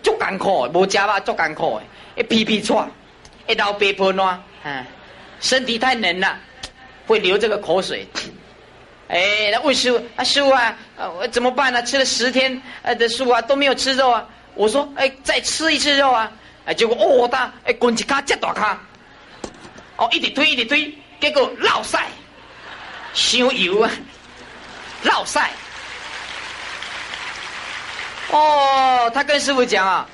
[0.04, 2.88] 足艰苦，无加吧，足艰苦的，一皮皮喘，
[3.48, 4.84] 一到白婆暖，嗯，
[5.40, 6.38] 身体太冷了，
[7.06, 8.06] 会流这个口水。
[9.08, 10.76] 哎，那问师傅啊，师傅啊，
[11.18, 11.82] 我怎么办呢？
[11.82, 14.26] 吃了十天呃的素啊，都没有吃肉啊。
[14.54, 16.30] 我说，哎，再吃一次肉啊，
[16.66, 18.78] 哎，结果哦大，哎，滚一卡，这大卡，
[19.96, 20.92] 哦，一直推，一直推。
[21.20, 22.06] 结果落晒，
[23.14, 23.90] 香油啊，
[25.02, 25.50] 落晒。
[28.30, 30.08] 哦，他跟师傅讲啊，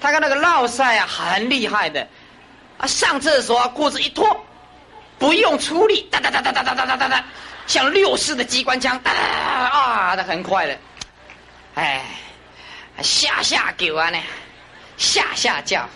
[0.00, 2.06] 他跟那个绕赛啊很厉害的，
[2.78, 4.46] 啊上厕所啊裤子一脱，
[5.18, 7.24] 不用出力，哒哒哒哒哒哒哒哒哒，
[7.66, 10.78] 像六式的机关枪，哒啊的很快的，
[11.74, 12.04] 哎，
[13.02, 14.18] 下下狗啊呢，
[14.96, 15.88] 下下叫，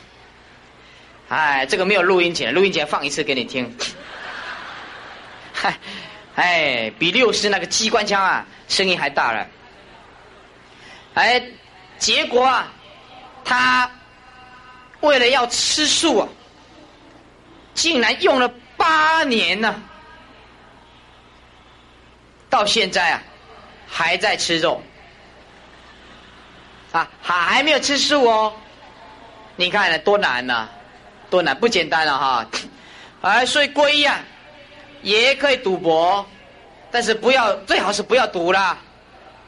[1.28, 3.74] 哎，这个没有录音前，录音前放一次给你听。
[5.52, 5.78] 嗨，
[6.34, 9.46] 哎，比六十那个机关枪啊，声音还大了。
[11.14, 11.42] 哎，
[12.00, 12.66] 结果啊，
[13.44, 13.88] 他
[15.00, 16.28] 为了要吃素啊，
[17.74, 19.80] 竟然用了八年呢，
[22.48, 23.22] 到现在啊，
[23.86, 24.82] 还在吃肉，
[26.90, 28.52] 啊，还没有吃素哦。
[29.54, 30.68] 你看多难呐，
[31.30, 32.46] 多难，不简单了哈。
[33.20, 34.18] 哎，所以皈依啊。
[35.02, 36.26] 也可以赌博，
[36.90, 38.76] 但是不要，最好是不要赌啦，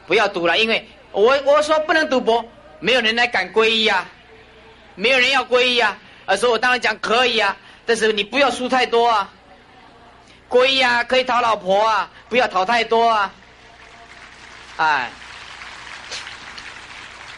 [0.07, 0.83] 不要赌了，因为
[1.13, 2.43] 我我说不能赌博，
[2.79, 4.05] 没有人来敢皈依啊，
[4.95, 7.55] 没有人要皈依啊，啊，所以我当然讲可以啊，
[7.85, 9.29] 但是你不要输太多啊，
[10.49, 13.31] 皈依啊，可以讨老婆啊，不要讨太多啊，
[14.77, 15.11] 哎，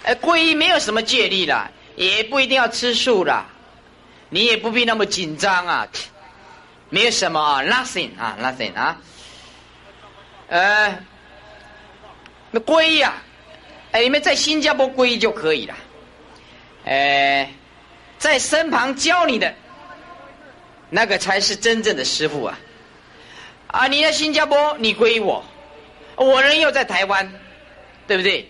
[0.03, 3.45] 哎，皈依没有什么戒律的，也不一定要吃素的，
[4.30, 5.88] 你也不必那么紧张啊。
[6.89, 8.97] 没有什么啊，nothing 啊，nothing 啊，
[10.47, 10.97] 呃，
[12.51, 13.15] 那皈依啊，
[14.01, 15.75] 你们在新加坡皈依就可以了，
[16.85, 17.51] 哎，
[18.17, 19.53] 在身旁教你的
[20.89, 22.59] 那个才是真正的师傅啊，
[23.67, 25.43] 啊，你在新加坡你皈依我，
[26.15, 27.31] 我人又在台湾，
[28.07, 28.49] 对不对？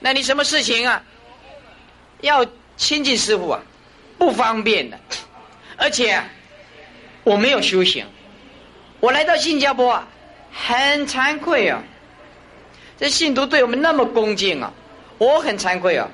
[0.00, 1.02] 那你什么事情啊，
[2.20, 3.62] 要亲近师傅啊，
[4.18, 4.98] 不方便的，
[5.76, 6.22] 而且。
[7.24, 8.06] 我没有修行，
[9.00, 10.06] 我来到新加坡啊，
[10.52, 11.82] 很惭愧啊。
[12.96, 14.72] 这信徒对我们那么恭敬啊，
[15.18, 16.08] 我很惭愧啊，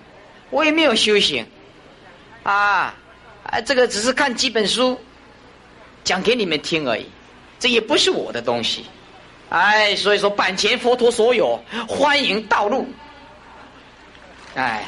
[0.50, 1.46] 我也没有修行，
[2.42, 2.94] 啊
[3.44, 5.00] 啊，这个只是看几本书，
[6.04, 7.06] 讲给你们听而已，
[7.58, 8.86] 这也不是我的东西，
[9.48, 12.86] 哎，所以说版权佛陀所有，欢迎道路，
[14.54, 14.84] 哎，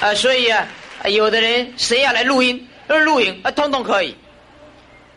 [0.00, 0.66] 啊，所以啊。
[1.04, 4.16] 有的人谁要来录音、录影啊，通通可以。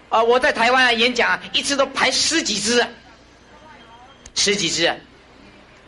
[0.10, 2.86] 啊，我在台湾演讲，一次都排十几支，
[4.36, 4.96] 十几只、啊。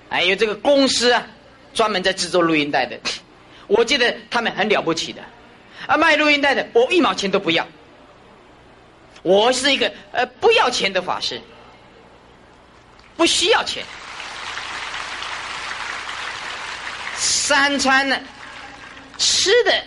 [0.09, 1.25] 还有这个公司啊，
[1.73, 2.99] 专门在制作录音带的，
[3.67, 5.23] 我记得他们很了不起的。
[5.87, 7.67] 啊，卖录音带的，我一毛钱都不要。
[9.23, 11.41] 我是一个呃不要钱的法师，
[13.17, 13.83] 不需要钱。
[17.15, 18.19] 三餐呢？
[19.17, 19.83] 吃的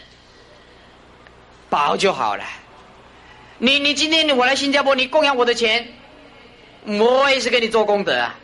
[1.69, 2.45] 饱就好了。
[3.59, 5.87] 你你今天我来新加坡，你供养我的钱，
[6.85, 8.35] 我也是给你做功德啊。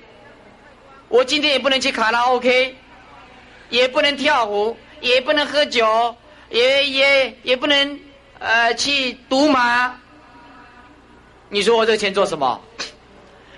[1.13, 2.75] 我今天也不能去卡拉 OK，
[3.69, 6.17] 也不能跳舞，也不能喝酒，
[6.49, 8.01] 也也也不能
[8.39, 9.95] 呃去赌马。
[11.51, 12.59] 你说我这个钱做什么？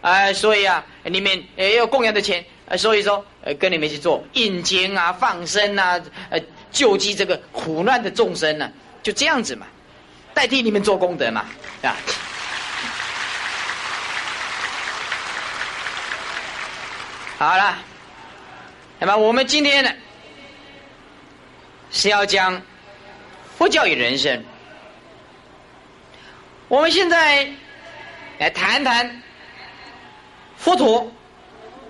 [0.01, 2.45] 哎，所以啊，你们也有供养的钱，
[2.77, 3.25] 所以说
[3.57, 6.01] 跟你们去做印经啊、放生啊，
[6.31, 6.41] 呃。
[6.73, 8.69] 救济这个苦难的众生呢，
[9.01, 9.65] 就这样子嘛。
[10.35, 11.45] 代替你们做功德嘛，
[11.83, 11.97] 啊。
[17.45, 17.76] 好了，
[18.99, 19.92] 那么我们今天呢
[21.90, 22.62] 是要讲
[23.59, 24.42] 佛教与人生。
[26.68, 27.47] 我们现在
[28.38, 29.22] 来谈谈
[30.57, 31.12] 佛陀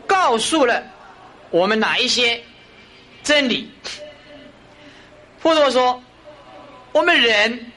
[0.09, 0.83] 告诉了
[1.51, 2.43] 我们哪一些
[3.23, 3.71] 真理。
[5.39, 6.03] 佛陀说，
[6.91, 7.73] 我们人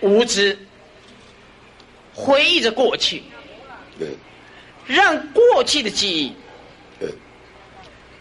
[0.00, 0.58] 无知，
[2.12, 3.22] 回忆着过去，
[4.86, 6.36] 让过去的记忆。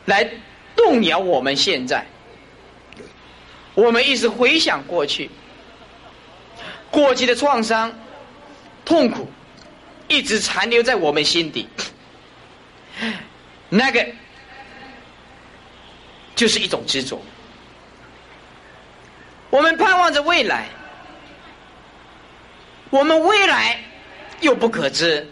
[0.05, 0.29] 来
[0.75, 2.05] 动摇我们现在，
[3.73, 5.29] 我们一直回想过去，
[6.91, 7.93] 过去的创伤、
[8.83, 9.31] 痛苦，
[10.07, 11.69] 一直残留在我们心底。
[13.69, 14.05] 那个
[16.35, 17.21] 就是一种执着。
[19.49, 20.67] 我们盼望着未来，
[22.89, 23.79] 我们未来
[24.41, 25.25] 又不可知，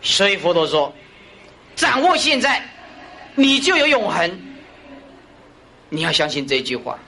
[0.00, 0.94] 所以佛陀说：
[1.74, 2.62] 掌握现在。
[3.36, 4.40] 你就有永恒，
[5.90, 6.98] 你要相信这句话。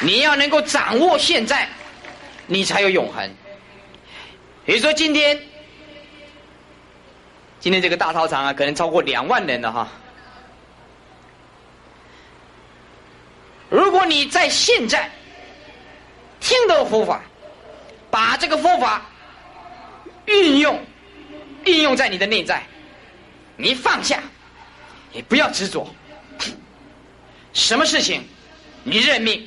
[0.00, 1.68] 你要能够掌握现在，
[2.46, 3.28] 你才有永恒。
[4.64, 5.40] 比如说今天，
[7.58, 9.88] 今天这个大操场啊，可能超过两万人了哈。
[13.68, 15.10] 如果你在现在
[16.38, 17.22] 听到佛法，
[18.08, 19.02] 把这个佛法
[20.26, 20.80] 运用。
[21.66, 22.62] 应用在你的内在，
[23.56, 24.22] 你放下，
[25.12, 25.92] 你不要执着。
[27.52, 28.22] 什么事情，
[28.84, 29.46] 你认命，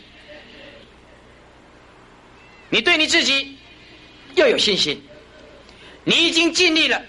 [2.69, 3.57] 你对你自己
[4.35, 5.01] 要有信心。
[6.03, 7.01] 你已经尽力了，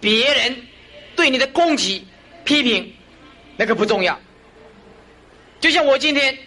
[0.00, 0.66] 别人
[1.14, 2.06] 对你的攻击、
[2.44, 2.94] 批评，
[3.56, 4.18] 那个不重要。
[5.60, 6.38] 就像我今天，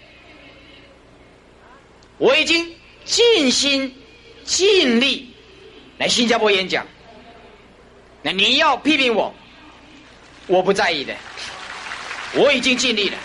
[2.18, 2.76] 我已经
[3.06, 3.96] 尽心
[4.44, 5.30] 尽力
[6.00, 6.86] 来新加坡演讲。
[8.26, 9.32] 那你要批评我，
[10.48, 11.16] 我不在意的，
[12.34, 13.18] 我已经尽力了。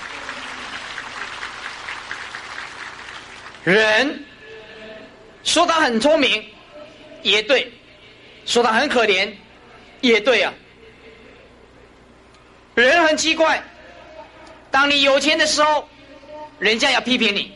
[3.64, 4.26] 人
[5.42, 6.44] 说他很聪明，
[7.22, 7.66] 也对；
[8.44, 9.32] 说他很可怜，
[10.02, 10.52] 也对啊。
[12.74, 13.62] 人很奇怪，
[14.70, 15.88] 当你有钱的时候，
[16.58, 17.50] 人家要批评你；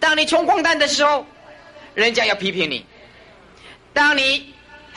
[0.00, 1.24] 当你穷光蛋的时候，
[1.94, 2.84] 人家要批评你；
[3.92, 4.52] 当你。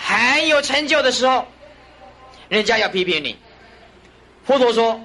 [0.05, 1.47] 很有成就的时候，
[2.49, 3.37] 人家要批评你。
[4.45, 5.01] 佛陀说，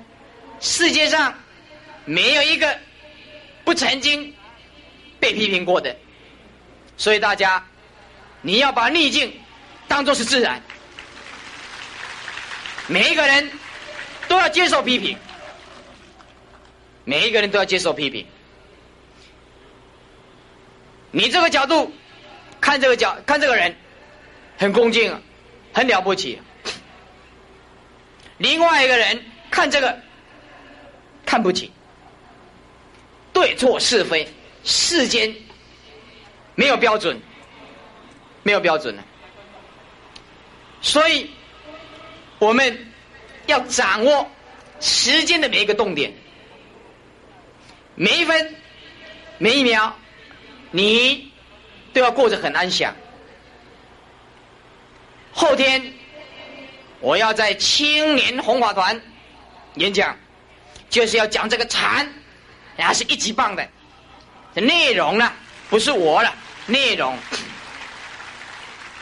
[0.58, 1.32] 世界上
[2.04, 2.76] 没有一个
[3.64, 4.34] 不曾经
[5.20, 5.96] 被批评过的，
[6.96, 7.64] 所以大家
[8.42, 9.32] 你要把逆境
[9.86, 10.60] 当做是自然。
[12.88, 13.48] 每一个人
[14.26, 15.16] 都要接受批评，
[17.04, 18.26] 每一个人都要接受批评。
[21.12, 21.92] 你这个角度
[22.60, 23.72] 看这个角看这个人。
[24.58, 25.16] 很恭敬，
[25.72, 26.40] 很了不起。
[28.38, 29.96] 另外一个人看这个
[31.24, 31.70] 看不起，
[33.32, 34.28] 对错是非，
[34.64, 35.34] 世间
[36.56, 37.20] 没有标准，
[38.42, 39.02] 没有标准的。
[40.80, 41.30] 所以
[42.38, 42.86] 我们
[43.46, 44.28] 要掌握
[44.80, 46.12] 时间的每一个动点，
[47.94, 48.54] 每一分
[49.38, 49.92] 每一秒，
[50.72, 51.30] 你
[51.92, 52.94] 都要过着很安详。
[55.38, 55.80] 后天
[56.98, 59.00] 我要在青年红法团
[59.76, 60.16] 演讲，
[60.90, 62.12] 就是要讲这个禅，
[62.76, 63.64] 然后是一级棒的。
[64.54, 65.32] 内容呢，
[65.70, 66.34] 不是我了，
[66.66, 67.16] 内容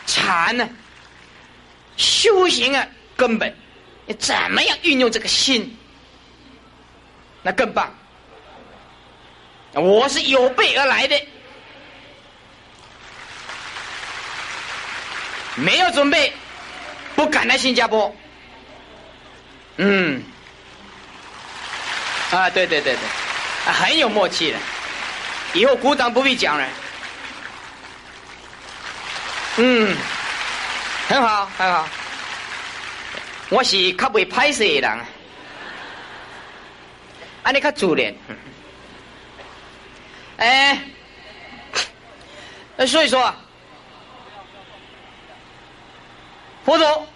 [0.05, 0.69] 禅呢，
[1.97, 3.51] 修行啊，根本
[4.05, 5.75] 你怎么样运用这个心，
[7.41, 7.91] 那更棒。
[9.73, 11.19] 我是有备而来的。
[15.57, 16.31] 没有准备，
[17.15, 18.15] 不敢来新加坡。
[19.77, 20.23] 嗯，
[22.31, 22.99] 啊，对对对对，
[23.65, 24.57] 啊，很有默契的。
[25.53, 26.67] 以后鼓掌不必讲了。
[29.57, 29.95] 嗯，
[31.07, 31.87] 很好很好。
[33.49, 34.99] 我是较袂拍摄的人，
[37.43, 38.13] 安尼较自然。
[40.37, 40.79] 哎，
[42.85, 43.23] 所以说。
[43.23, 43.35] 啊。
[46.67, 47.07] 佛陀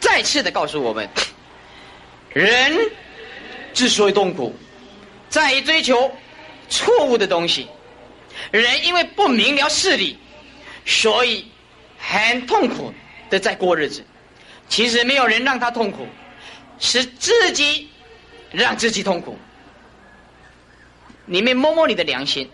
[0.00, 1.06] 再次的告诉我们：
[2.32, 2.74] 人
[3.74, 4.56] 之所以痛苦，
[5.28, 6.10] 在于追求
[6.70, 7.68] 错误的东西。
[8.50, 10.18] 人因为不明了事理，
[10.86, 11.46] 所以
[11.98, 12.94] 很痛苦
[13.28, 14.02] 的在过日子。
[14.70, 16.06] 其实没有人让他痛苦，
[16.78, 17.90] 是自己
[18.52, 19.38] 让自己痛苦。
[21.26, 22.50] 里面摸摸你的良心，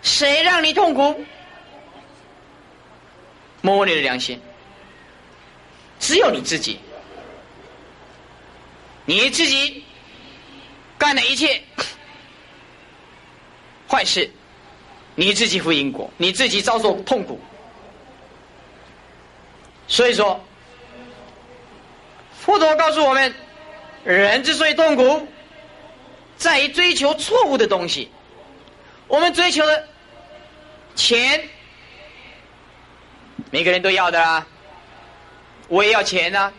[0.00, 1.22] 谁让你痛苦？
[3.64, 4.38] 摸摸你的良心，
[5.98, 6.78] 只有你自己，
[9.06, 9.82] 你自己
[10.98, 11.62] 干的一切
[13.88, 14.30] 坏事，
[15.14, 17.40] 你自己负因果，你自己遭受痛苦。
[19.88, 20.38] 所以说，
[22.38, 23.34] 佛陀告诉我们，
[24.04, 25.26] 人之所以痛苦，
[26.36, 28.10] 在于追求错误的东西。
[29.08, 29.88] 我们追求的
[30.94, 31.48] 钱，
[33.54, 34.44] 每个人都要的啊，
[35.68, 36.52] 我也要钱呐。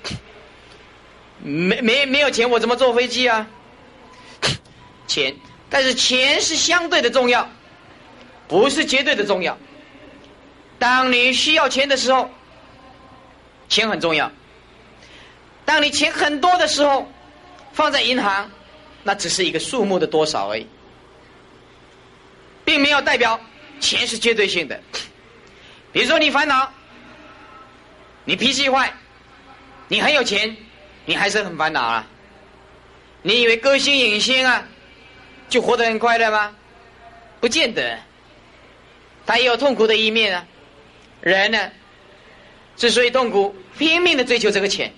[1.44, 3.46] 没没没有钱，我怎么坐飞机啊？
[5.06, 5.36] 钱，
[5.70, 7.50] 但是钱是相对的重要，
[8.48, 9.58] 不是绝对的重要。
[10.80, 12.30] 当你需要钱的时候。
[13.68, 14.32] 钱很重要。
[15.66, 17.12] 当你钱很多的时候，
[17.74, 18.50] 放在银行，
[19.04, 20.66] 那只是一个数目的多少而已，
[22.64, 23.38] 并没有代表
[23.82, 24.80] 钱是绝对性的。
[25.92, 26.72] 比如说你烦恼，
[28.26, 28.92] 你脾气坏，
[29.88, 30.58] 你很有钱，
[31.06, 32.08] 你还是很烦恼啊。
[33.22, 34.68] 你以为歌星影星啊，
[35.48, 36.56] 就活得很快乐吗？
[37.40, 38.00] 不见得，
[39.26, 40.46] 他也有痛苦的一面啊。
[41.22, 41.72] 人呢？
[42.76, 44.92] 之所以痛苦，拼命的追求这个钱，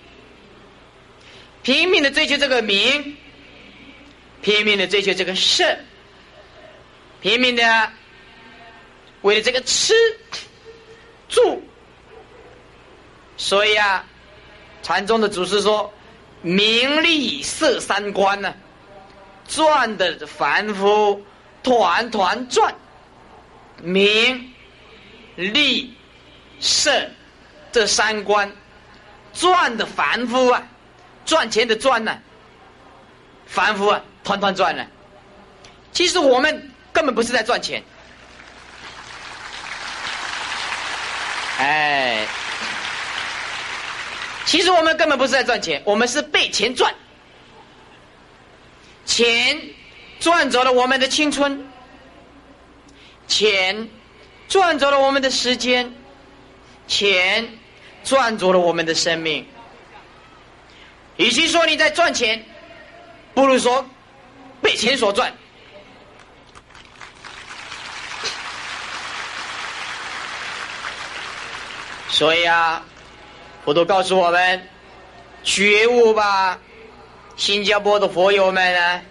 [1.62, 3.16] 拼命的追求这个名，
[4.42, 5.78] 拼命的追求这个色，
[7.20, 7.92] 拼命的
[9.20, 9.94] 为了这个吃
[11.28, 11.62] 住，
[13.38, 14.04] 所以啊，
[14.82, 15.90] 禅宗的祖师说，
[16.42, 18.52] 名利色三观呢，
[19.46, 21.24] 转的凡夫
[21.62, 22.74] 团团转，
[23.80, 24.52] 名
[25.36, 25.96] 利
[26.60, 26.92] 色。
[27.70, 28.50] 这三观
[29.34, 30.62] 赚的凡夫啊，
[31.26, 32.18] 赚钱的赚呢，
[33.46, 34.86] 凡夫啊，团团转呢。
[35.92, 37.84] 其实我们根本不是在赚钱，
[41.58, 42.26] 哎，
[44.48, 46.94] 其实我们根本不是在赚钱，我们是被钱赚，
[49.04, 49.60] 钱
[50.20, 51.70] 赚走了我们的青春，
[53.26, 53.90] 钱
[54.48, 55.92] 赚走了我们的时间。
[56.86, 57.58] 钱
[58.02, 59.46] 赚走了我们的生命，
[61.18, 62.42] 与其说你在赚钱，
[63.34, 63.84] 不如说
[64.62, 65.30] 被钱所赚。
[72.08, 72.82] 所以啊，
[73.68, 74.66] 佛陀告诉我们：
[75.44, 76.58] 觉悟吧，
[77.36, 79.02] 新加坡的佛友们呢，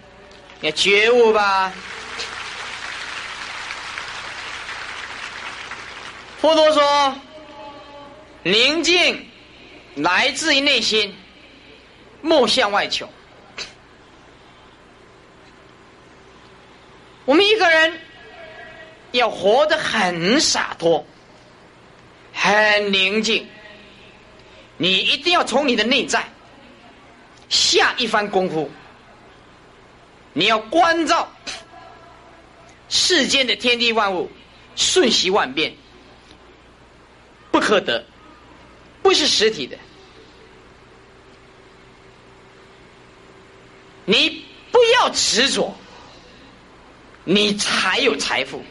[0.62, 1.72] 要觉悟吧。
[6.40, 7.14] 佛陀说。
[8.42, 9.28] 宁静
[9.94, 11.14] 来自于内心，
[12.20, 13.08] 莫向外求。
[17.26, 18.00] 我们一个人
[19.12, 21.06] 要活得很洒脱，
[22.32, 23.46] 很宁静。
[24.78, 26.24] 你一定要从你的内在
[27.50, 28.70] 下一番功夫，
[30.32, 31.30] 你要关照
[32.88, 34.30] 世间的天地万物，
[34.76, 35.74] 瞬息万变，
[37.50, 38.02] 不可得。
[39.00, 39.78] 不是实体的，
[44.04, 45.74] 你不要执着，
[47.24, 48.62] 你才有财富。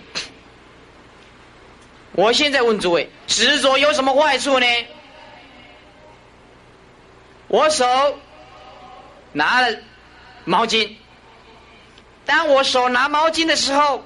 [2.11, 4.65] 我现在问诸位，执着有什么坏处呢？
[7.47, 7.85] 我手
[9.33, 9.77] 拿了
[10.45, 10.95] 毛巾，
[12.25, 14.03] 当我手拿毛巾的时候，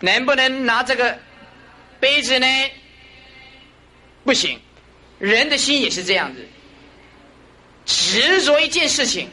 [0.00, 1.18] 能不能拿这个
[2.00, 2.46] 杯子呢？
[4.24, 4.60] 不行。
[5.18, 6.46] 人的心也是这样子，
[7.86, 9.30] 执着一件事情，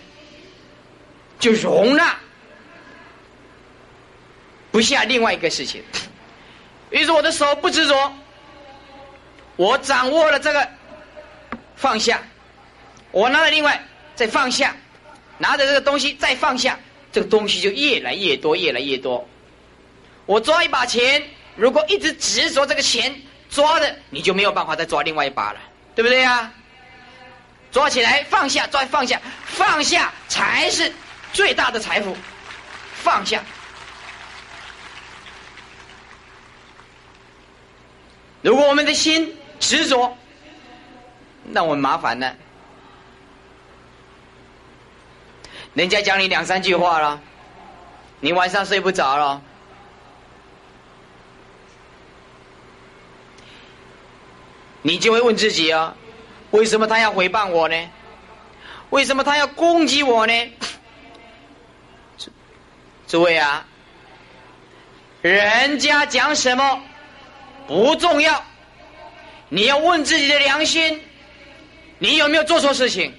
[1.39, 2.17] 就容纳
[4.71, 5.83] 不下另外一个事情。
[6.89, 8.13] 于是我的手不执着，
[9.57, 10.69] 我掌握了这个
[11.75, 12.21] 放下，
[13.13, 13.79] 我拿了另外
[14.15, 14.75] 再放下，
[15.37, 16.77] 拿着这个东西再放下，
[17.11, 19.25] 这个东西就越来越多，越来越多。
[20.25, 21.23] 我抓一把钱，
[21.55, 23.15] 如果一直执着这个钱
[23.51, 25.59] 抓的，你就没有办法再抓另外一把了。
[25.95, 26.51] 对不对呀？
[27.71, 30.91] 抓起来，放下，抓放下，放下才是
[31.31, 32.17] 最大的财富。
[32.95, 33.43] 放下。
[38.41, 40.17] 如果我们的心执着，
[41.43, 42.35] 那我们麻烦了。
[45.73, 47.19] 人家讲你两三句话了，
[48.19, 49.41] 你晚上睡不着了。
[54.83, 55.95] 你就会问自己啊，
[56.51, 57.89] 为什么他要诽谤我呢？
[58.89, 60.33] 为什么他要攻击我呢？
[63.07, 63.65] 诸位啊，
[65.21, 66.81] 人家讲什么
[67.65, 68.43] 不重要，
[69.49, 71.01] 你要问自己的良心，
[71.97, 73.13] 你有没有做错事情？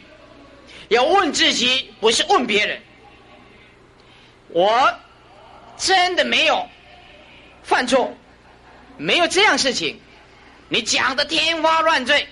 [0.88, 2.80] 要问自己，不是问别人。
[4.48, 4.94] 我
[5.76, 6.68] 真的没有
[7.62, 8.16] 犯错，
[8.96, 10.00] 没有这样事情。
[10.68, 12.26] 你讲的天花乱坠，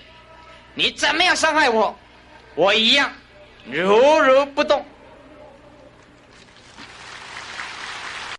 [0.73, 1.97] 你怎么样伤害我，
[2.55, 3.11] 我一样
[3.65, 4.85] 如如不动。